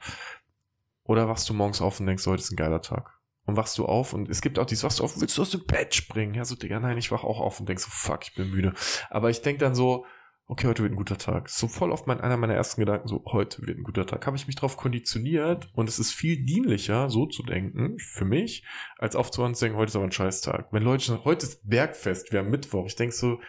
Oder 1.03 1.27
wachst 1.27 1.49
du 1.49 1.53
morgens 1.53 1.81
auf 1.81 1.99
und 1.99 2.05
denkst, 2.05 2.25
heute 2.25 2.41
ist 2.41 2.51
ein 2.51 2.57
geiler 2.57 2.81
Tag. 2.81 3.19
Und 3.45 3.57
wachst 3.57 3.77
du 3.77 3.85
auf 3.85 4.13
und 4.13 4.29
es 4.29 4.41
gibt 4.41 4.57
auch 4.57 4.65
dieses, 4.65 4.83
wachst 4.83 4.99
du 4.99 5.03
auf, 5.03 5.19
willst 5.19 5.37
du 5.37 5.41
aus 5.41 5.49
dem 5.49 5.65
Bett 5.65 5.93
springen? 5.93 6.33
Ja, 6.33 6.45
so, 6.45 6.55
Digga, 6.55 6.79
nein, 6.79 6.97
ich 6.97 7.11
wach 7.11 7.25
auch 7.25 7.41
auf 7.41 7.59
und 7.59 7.67
denk 7.67 7.79
so, 7.79 7.89
fuck, 7.89 8.23
ich 8.23 8.35
bin 8.35 8.49
müde. 8.49 8.73
Aber 9.09 9.29
ich 9.29 9.41
denk 9.41 9.59
dann 9.59 9.75
so, 9.75 10.05
okay, 10.47 10.67
heute 10.67 10.83
wird 10.83 10.93
ein 10.93 10.97
guter 10.97 11.17
Tag. 11.17 11.49
So 11.49 11.67
voll 11.67 11.91
auf 11.91 12.05
mein, 12.05 12.19
einer 12.21 12.37
meiner 12.37 12.53
ersten 12.53 12.81
Gedanken, 12.81 13.07
so, 13.07 13.23
heute 13.25 13.65
wird 13.65 13.77
ein 13.77 13.83
guter 13.83 14.05
Tag. 14.05 14.25
Habe 14.27 14.37
ich 14.37 14.47
mich 14.47 14.55
darauf 14.55 14.77
konditioniert 14.77 15.69
und 15.73 15.89
es 15.89 15.99
ist 15.99 16.11
viel 16.11 16.45
dienlicher, 16.45 17.09
so 17.09 17.25
zu 17.25 17.43
denken, 17.43 17.97
für 17.99 18.25
mich, 18.25 18.65
als 18.97 19.15
aufzuhören 19.15 19.55
zu 19.55 19.65
denken, 19.65 19.77
heute 19.77 19.89
ist 19.89 19.95
aber 19.95 20.05
ein 20.05 20.11
Scheißtag. 20.11 20.67
Wenn 20.71 20.83
Leute 20.83 21.05
sagen, 21.05 21.23
heute 21.23 21.45
ist 21.45 21.67
Bergfest, 21.67 22.31
wir 22.31 22.39
haben 22.39 22.49
Mittwoch, 22.49 22.85
ich 22.87 22.95
denke 22.95 23.15
so, 23.15 23.39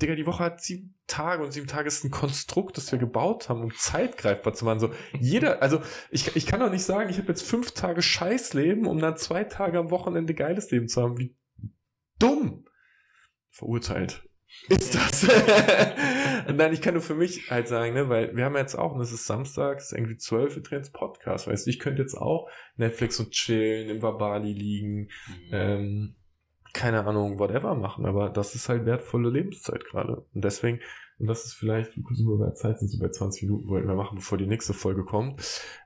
Digga, 0.00 0.14
die 0.14 0.24
Woche 0.24 0.44
hat 0.44 0.62
sieben 0.62 0.98
Tage 1.06 1.44
und 1.44 1.52
sieben 1.52 1.66
Tage 1.66 1.88
ist 1.88 2.04
ein 2.04 2.10
Konstrukt, 2.10 2.78
das 2.78 2.90
wir 2.90 2.98
gebaut 2.98 3.50
haben, 3.50 3.62
um 3.62 3.74
Zeit 3.74 4.16
greifbar 4.16 4.54
zu 4.54 4.64
machen. 4.64 4.80
So, 4.80 4.90
jeder, 5.18 5.60
also 5.60 5.82
ich, 6.10 6.34
ich 6.36 6.46
kann 6.46 6.60
doch 6.60 6.70
nicht 6.70 6.84
sagen, 6.84 7.10
ich 7.10 7.18
habe 7.18 7.28
jetzt 7.28 7.42
fünf 7.42 7.72
Tage 7.72 8.00
Scheißleben, 8.00 8.86
um 8.86 8.98
dann 8.98 9.18
zwei 9.18 9.44
Tage 9.44 9.78
am 9.78 9.90
Wochenende 9.90 10.32
geiles 10.32 10.70
Leben 10.70 10.88
zu 10.88 11.02
haben. 11.02 11.18
Wie 11.18 11.36
dumm! 12.18 12.64
Verurteilt 13.50 14.22
ist 14.68 14.94
das. 14.94 15.26
Nein, 16.54 16.72
ich 16.72 16.80
kann 16.80 16.94
nur 16.94 17.02
für 17.02 17.14
mich 17.14 17.50
halt 17.50 17.68
sagen, 17.68 17.94
ne, 17.94 18.08
weil 18.08 18.36
wir 18.36 18.44
haben 18.44 18.56
jetzt 18.56 18.74
auch, 18.74 18.94
und 18.94 19.00
es 19.00 19.12
ist 19.12 19.26
Samstag, 19.26 19.78
es 19.78 19.86
ist 19.86 19.92
irgendwie 19.92 20.16
zwölf, 20.16 20.56
wir 20.56 20.62
drehen 20.62 20.80
Podcast, 20.92 21.46
weißt 21.46 21.66
du, 21.66 21.70
ich 21.70 21.78
könnte 21.78 22.02
jetzt 22.02 22.14
auch 22.14 22.48
Netflix 22.76 23.20
und 23.20 23.30
chillen, 23.30 23.88
im 23.88 24.02
Wabali 24.02 24.52
liegen, 24.52 25.08
mhm. 25.26 25.50
ähm, 25.52 26.14
keine 26.72 27.04
Ahnung, 27.04 27.38
whatever 27.38 27.74
machen, 27.74 28.06
aber 28.06 28.30
das 28.30 28.54
ist 28.54 28.68
halt 28.68 28.86
wertvolle 28.86 29.30
Lebenszeit 29.30 29.84
gerade. 29.84 30.24
Und 30.32 30.44
deswegen, 30.44 30.80
und 31.18 31.26
das 31.26 31.44
ist 31.44 31.54
vielleicht, 31.54 31.96
wie 31.96 32.02
wir 32.02 32.38
bei 32.38 32.52
Zeit, 32.52 32.78
sind 32.78 32.88
so 32.88 32.98
bei 32.98 33.10
20 33.10 33.42
Minuten, 33.42 33.68
wollten 33.68 33.88
wir 33.88 33.94
machen, 33.94 34.16
bevor 34.16 34.38
die 34.38 34.46
nächste 34.46 34.72
Folge 34.72 35.04
kommt, 35.04 35.42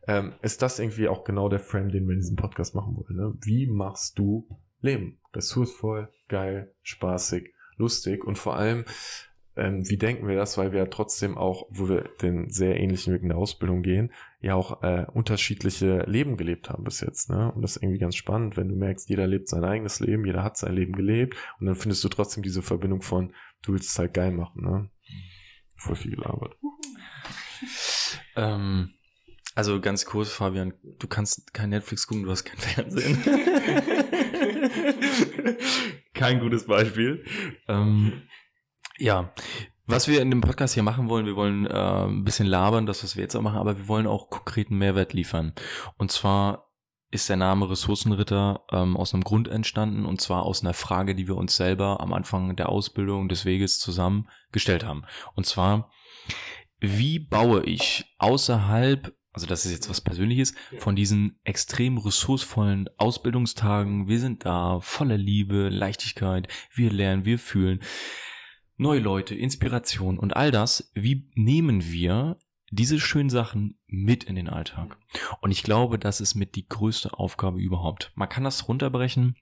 ähm, 0.06 0.34
ist 0.42 0.62
das 0.62 0.78
irgendwie 0.78 1.08
auch 1.08 1.24
genau 1.24 1.48
der 1.48 1.60
Frame, 1.60 1.90
den 1.90 2.06
wir 2.06 2.12
in 2.12 2.20
diesem 2.20 2.36
Podcast 2.36 2.74
machen 2.74 2.96
wollen. 2.96 3.16
Ne? 3.16 3.34
Wie 3.42 3.66
machst 3.66 4.18
du 4.18 4.46
Leben? 4.80 5.18
Ressourcevoll, 5.32 6.08
geil, 6.28 6.72
spaßig, 6.82 7.52
lustig 7.76 8.24
und 8.24 8.38
vor 8.38 8.56
allem, 8.56 8.84
ähm, 9.56 9.88
wie 9.88 9.96
denken 9.96 10.26
wir 10.26 10.36
das, 10.36 10.58
weil 10.58 10.72
wir 10.72 10.80
ja 10.80 10.86
trotzdem 10.86 11.38
auch, 11.38 11.66
wo 11.70 11.88
wir 11.88 12.10
den 12.22 12.50
sehr 12.50 12.80
ähnlichen 12.80 13.14
Weg 13.14 13.22
in 13.22 13.28
der 13.28 13.38
Ausbildung 13.38 13.82
gehen, 13.82 14.12
ja 14.40 14.54
auch 14.54 14.82
äh, 14.82 15.06
unterschiedliche 15.12 16.04
Leben 16.06 16.36
gelebt 16.36 16.70
haben 16.70 16.84
bis 16.84 17.00
jetzt. 17.00 17.30
Ne? 17.30 17.52
Und 17.52 17.62
das 17.62 17.76
ist 17.76 17.82
irgendwie 17.82 18.00
ganz 18.00 18.16
spannend, 18.16 18.56
wenn 18.56 18.68
du 18.68 18.74
merkst, 18.74 19.08
jeder 19.08 19.26
lebt 19.26 19.48
sein 19.48 19.64
eigenes 19.64 20.00
Leben, 20.00 20.24
jeder 20.24 20.42
hat 20.42 20.56
sein 20.56 20.74
Leben 20.74 20.92
gelebt 20.92 21.36
und 21.60 21.66
dann 21.66 21.76
findest 21.76 22.02
du 22.02 22.08
trotzdem 22.08 22.42
diese 22.42 22.62
Verbindung 22.62 23.02
von, 23.02 23.32
du 23.62 23.72
willst 23.72 23.90
es 23.90 23.98
halt 23.98 24.14
geil 24.14 24.32
machen. 24.32 24.62
Ne? 24.62 24.90
Voll 25.76 25.96
viel 25.96 26.16
gelabert. 26.16 26.56
ähm, 28.36 28.90
also 29.54 29.80
ganz 29.80 30.04
kurz, 30.04 30.32
Fabian, 30.32 30.74
du 30.98 31.06
kannst 31.06 31.54
kein 31.54 31.70
Netflix 31.70 32.08
gucken, 32.08 32.24
du 32.24 32.30
hast 32.32 32.44
kein 32.44 32.58
Fernsehen. 32.58 33.22
kein 36.12 36.40
gutes 36.40 36.66
Beispiel. 36.66 37.24
Ähm, 37.68 38.22
ja, 38.98 39.32
was 39.86 40.08
wir 40.08 40.22
in 40.22 40.30
dem 40.30 40.40
Podcast 40.40 40.74
hier 40.74 40.82
machen 40.82 41.08
wollen, 41.08 41.26
wir 41.26 41.36
wollen 41.36 41.66
äh, 41.66 42.04
ein 42.06 42.24
bisschen 42.24 42.46
labern, 42.46 42.86
das, 42.86 43.04
was 43.04 43.16
wir 43.16 43.22
jetzt 43.22 43.36
auch 43.36 43.42
machen, 43.42 43.58
aber 43.58 43.76
wir 43.76 43.88
wollen 43.88 44.06
auch 44.06 44.30
konkreten 44.30 44.78
Mehrwert 44.78 45.12
liefern. 45.12 45.52
Und 45.98 46.10
zwar 46.10 46.70
ist 47.10 47.28
der 47.28 47.36
Name 47.36 47.70
Ressourcenritter 47.70 48.64
ähm, 48.72 48.96
aus 48.96 49.14
einem 49.14 49.22
Grund 49.22 49.46
entstanden 49.46 50.04
und 50.04 50.20
zwar 50.20 50.44
aus 50.44 50.62
einer 50.62 50.74
Frage, 50.74 51.14
die 51.14 51.28
wir 51.28 51.36
uns 51.36 51.54
selber 51.54 52.00
am 52.00 52.12
Anfang 52.12 52.56
der 52.56 52.70
Ausbildung 52.70 53.28
des 53.28 53.44
Weges 53.44 53.78
zusammen 53.78 54.28
gestellt 54.52 54.84
haben. 54.84 55.04
Und 55.34 55.46
zwar, 55.46 55.90
wie 56.80 57.18
baue 57.18 57.62
ich 57.64 58.04
außerhalb 58.18 59.14
also 59.34 59.48
das 59.48 59.66
ist 59.66 59.72
jetzt 59.72 59.90
was 59.90 60.00
Persönliches, 60.00 60.54
von 60.78 60.94
diesen 60.94 61.40
extrem 61.42 61.98
ressourcevollen 61.98 62.88
Ausbildungstagen. 62.98 64.06
Wir 64.06 64.20
sind 64.20 64.44
da, 64.44 64.78
voller 64.80 65.18
Liebe, 65.18 65.70
Leichtigkeit, 65.70 66.46
wir 66.72 66.92
lernen, 66.92 67.24
wir 67.24 67.40
fühlen. 67.40 67.80
Neue 68.76 69.00
Leute, 69.00 69.34
Inspiration 69.34 70.18
und 70.18 70.34
all 70.34 70.50
das, 70.50 70.90
wie 70.94 71.30
nehmen 71.34 71.92
wir 71.92 72.38
diese 72.70 72.98
schönen 72.98 73.30
Sachen 73.30 73.78
mit 73.86 74.24
in 74.24 74.34
den 74.34 74.48
Alltag? 74.48 74.98
Und 75.40 75.52
ich 75.52 75.62
glaube, 75.62 75.98
das 75.98 76.20
ist 76.20 76.34
mit 76.34 76.56
die 76.56 76.66
größte 76.66 77.14
Aufgabe 77.14 77.60
überhaupt. 77.60 78.10
Man 78.16 78.28
kann 78.28 78.42
das 78.42 78.66
runterbrechen 78.66 79.36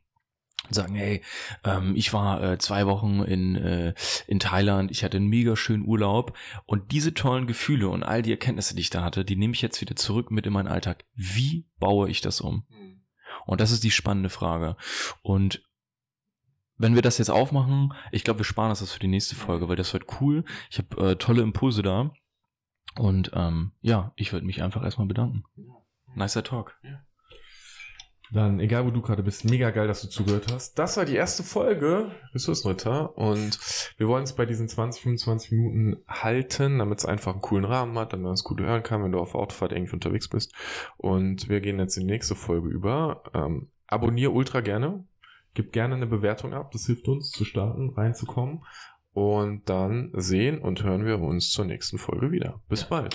sagen, 0.70 0.94
hey, 0.94 1.22
ähm, 1.64 1.94
ich 1.96 2.12
war 2.12 2.42
äh, 2.42 2.58
zwei 2.58 2.86
Wochen 2.86 3.22
in, 3.22 3.56
äh, 3.56 3.94
in 4.26 4.38
Thailand, 4.38 4.90
ich 4.90 5.02
hatte 5.02 5.16
einen 5.16 5.26
mega 5.26 5.56
schönen 5.56 5.84
Urlaub 5.84 6.36
und 6.66 6.92
diese 6.92 7.14
tollen 7.14 7.46
Gefühle 7.46 7.88
und 7.88 8.02
all 8.02 8.22
die 8.22 8.30
Erkenntnisse, 8.30 8.74
die 8.74 8.82
ich 8.82 8.90
da 8.90 9.02
hatte, 9.02 9.24
die 9.24 9.36
nehme 9.36 9.54
ich 9.54 9.62
jetzt 9.62 9.80
wieder 9.80 9.96
zurück 9.96 10.30
mit 10.30 10.46
in 10.46 10.52
meinen 10.52 10.68
Alltag. 10.68 11.04
Wie 11.14 11.66
baue 11.80 12.08
ich 12.08 12.20
das 12.20 12.40
um? 12.40 12.64
Mhm. 12.68 13.02
Und 13.44 13.60
das 13.60 13.72
ist 13.72 13.82
die 13.82 13.90
spannende 13.90 14.30
Frage. 14.30 14.76
Und 15.22 15.62
wenn 16.76 16.94
wir 16.94 17.02
das 17.02 17.18
jetzt 17.18 17.30
aufmachen, 17.30 17.94
ich 18.10 18.24
glaube, 18.24 18.40
wir 18.40 18.44
sparen 18.44 18.70
das 18.70 18.90
für 18.90 19.00
die 19.00 19.08
nächste 19.08 19.36
Folge, 19.36 19.68
weil 19.68 19.76
das 19.76 19.92
wird 19.92 20.20
cool. 20.20 20.44
Ich 20.70 20.78
habe 20.78 21.10
äh, 21.10 21.16
tolle 21.16 21.42
Impulse 21.42 21.82
da. 21.82 22.12
Und 22.98 23.30
ähm, 23.34 23.72
ja, 23.80 24.12
ich 24.16 24.32
würde 24.32 24.46
mich 24.46 24.62
einfach 24.62 24.82
erstmal 24.82 25.06
bedanken. 25.06 25.44
Nicer 26.14 26.44
Talk. 26.44 26.78
Dann, 28.32 28.60
egal 28.60 28.86
wo 28.86 28.90
du 28.90 29.02
gerade 29.02 29.22
bist, 29.22 29.44
mega 29.44 29.70
geil, 29.70 29.86
dass 29.86 30.00
du 30.00 30.08
zugehört 30.08 30.50
hast. 30.50 30.78
Das 30.78 30.96
war 30.96 31.04
die 31.04 31.14
erste 31.14 31.42
Folge 31.42 32.12
Ressourcenritter 32.32 33.16
und 33.18 33.58
wir 33.98 34.08
wollen 34.08 34.24
es 34.24 34.34
bei 34.34 34.46
diesen 34.46 34.68
20, 34.68 35.02
25 35.02 35.52
Minuten 35.52 36.02
halten, 36.08 36.78
damit 36.78 37.00
es 37.00 37.04
einfach 37.04 37.32
einen 37.32 37.42
coolen 37.42 37.66
Rahmen 37.66 37.98
hat, 37.98 38.14
damit 38.14 38.24
man 38.24 38.32
es 38.32 38.44
gut 38.44 38.60
hören 38.60 38.82
kann, 38.82 39.04
wenn 39.04 39.12
du 39.12 39.18
auf 39.18 39.34
Autofahrt 39.34 39.72
irgendwie 39.72 39.92
unterwegs 39.92 40.28
bist. 40.28 40.54
Und 40.96 41.50
wir 41.50 41.60
gehen 41.60 41.78
jetzt 41.78 41.98
in 41.98 42.06
die 42.06 42.12
nächste 42.12 42.34
Folge 42.34 42.68
über. 42.70 43.22
Ähm, 43.34 43.70
abonnier 43.86 44.32
ultra 44.32 44.62
gerne, 44.62 45.06
gib 45.54 45.72
gerne 45.72 45.94
eine 45.94 46.06
Bewertung 46.06 46.54
ab, 46.54 46.70
das 46.72 46.86
hilft 46.86 47.08
uns 47.08 47.30
zu 47.30 47.44
starten, 47.44 47.90
reinzukommen. 47.90 48.64
Und 49.14 49.68
dann 49.68 50.10
sehen 50.14 50.58
und 50.58 50.82
hören 50.84 51.04
wir 51.04 51.20
uns 51.20 51.50
zur 51.50 51.66
nächsten 51.66 51.98
Folge 51.98 52.30
wieder. 52.30 52.62
Bis 52.68 52.84
bald. 52.84 53.14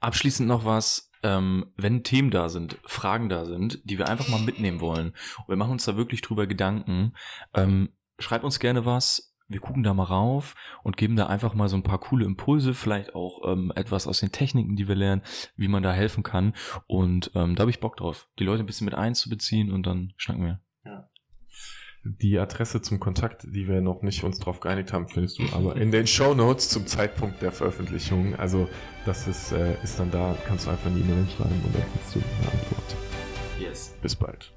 Abschließend 0.00 0.48
noch 0.48 0.64
was 0.64 1.10
ähm, 1.22 1.72
wenn 1.76 2.02
Themen 2.02 2.30
da 2.30 2.48
sind, 2.48 2.78
Fragen 2.84 3.28
da 3.28 3.44
sind, 3.44 3.80
die 3.84 3.98
wir 3.98 4.08
einfach 4.08 4.28
mal 4.28 4.40
mitnehmen 4.40 4.80
wollen, 4.80 5.08
und 5.10 5.48
wir 5.48 5.56
machen 5.56 5.72
uns 5.72 5.84
da 5.84 5.96
wirklich 5.96 6.22
drüber 6.22 6.46
Gedanken, 6.46 7.14
ähm, 7.54 7.90
schreibt 8.18 8.44
uns 8.44 8.58
gerne 8.58 8.86
was. 8.86 9.26
Wir 9.48 9.60
gucken 9.60 9.82
da 9.82 9.92
mal 9.94 10.04
rauf 10.04 10.54
und 10.84 10.96
geben 10.96 11.16
da 11.16 11.26
einfach 11.26 11.54
mal 11.54 11.68
so 11.68 11.74
ein 11.74 11.82
paar 11.82 11.98
coole 11.98 12.24
Impulse, 12.24 12.72
vielleicht 12.72 13.16
auch 13.16 13.40
ähm, 13.50 13.72
etwas 13.74 14.06
aus 14.06 14.20
den 14.20 14.30
Techniken, 14.30 14.76
die 14.76 14.86
wir 14.86 14.94
lernen, 14.94 15.22
wie 15.56 15.66
man 15.66 15.82
da 15.82 15.92
helfen 15.92 16.22
kann. 16.22 16.54
Und 16.86 17.32
ähm, 17.34 17.56
da 17.56 17.62
habe 17.62 17.70
ich 17.72 17.80
Bock 17.80 17.96
drauf, 17.96 18.28
die 18.38 18.44
Leute 18.44 18.62
ein 18.62 18.66
bisschen 18.66 18.84
mit 18.84 18.94
einzubeziehen 18.94 19.72
und 19.72 19.86
dann 19.86 20.12
schnacken 20.16 20.44
wir. 20.44 20.60
Die 22.02 22.38
Adresse 22.38 22.80
zum 22.80 22.98
Kontakt, 22.98 23.44
die 23.44 23.68
wir 23.68 23.82
noch 23.82 24.00
nicht 24.00 24.24
uns 24.24 24.38
drauf 24.38 24.60
geeinigt 24.60 24.92
haben, 24.92 25.06
findest 25.08 25.38
du 25.38 25.42
aber 25.52 25.76
in 25.76 25.92
den 25.92 26.06
Show 26.06 26.34
Notes 26.34 26.70
zum 26.70 26.86
Zeitpunkt 26.86 27.42
der 27.42 27.52
Veröffentlichung. 27.52 28.34
Also 28.36 28.68
das 29.04 29.28
ist, 29.28 29.52
äh, 29.52 29.74
ist 29.82 29.98
dann 29.98 30.10
da, 30.10 30.34
kannst 30.46 30.66
du 30.66 30.70
einfach 30.70 30.90
eine 30.90 30.98
E-Mail 30.98 31.26
schreiben 31.36 31.60
und 31.64 31.74
dann 31.74 31.84
kriegst 31.92 32.14
du 32.14 32.20
eine 32.20 32.52
Antwort. 32.52 32.96
Yes. 33.58 33.94
Bis 34.00 34.16
bald. 34.16 34.50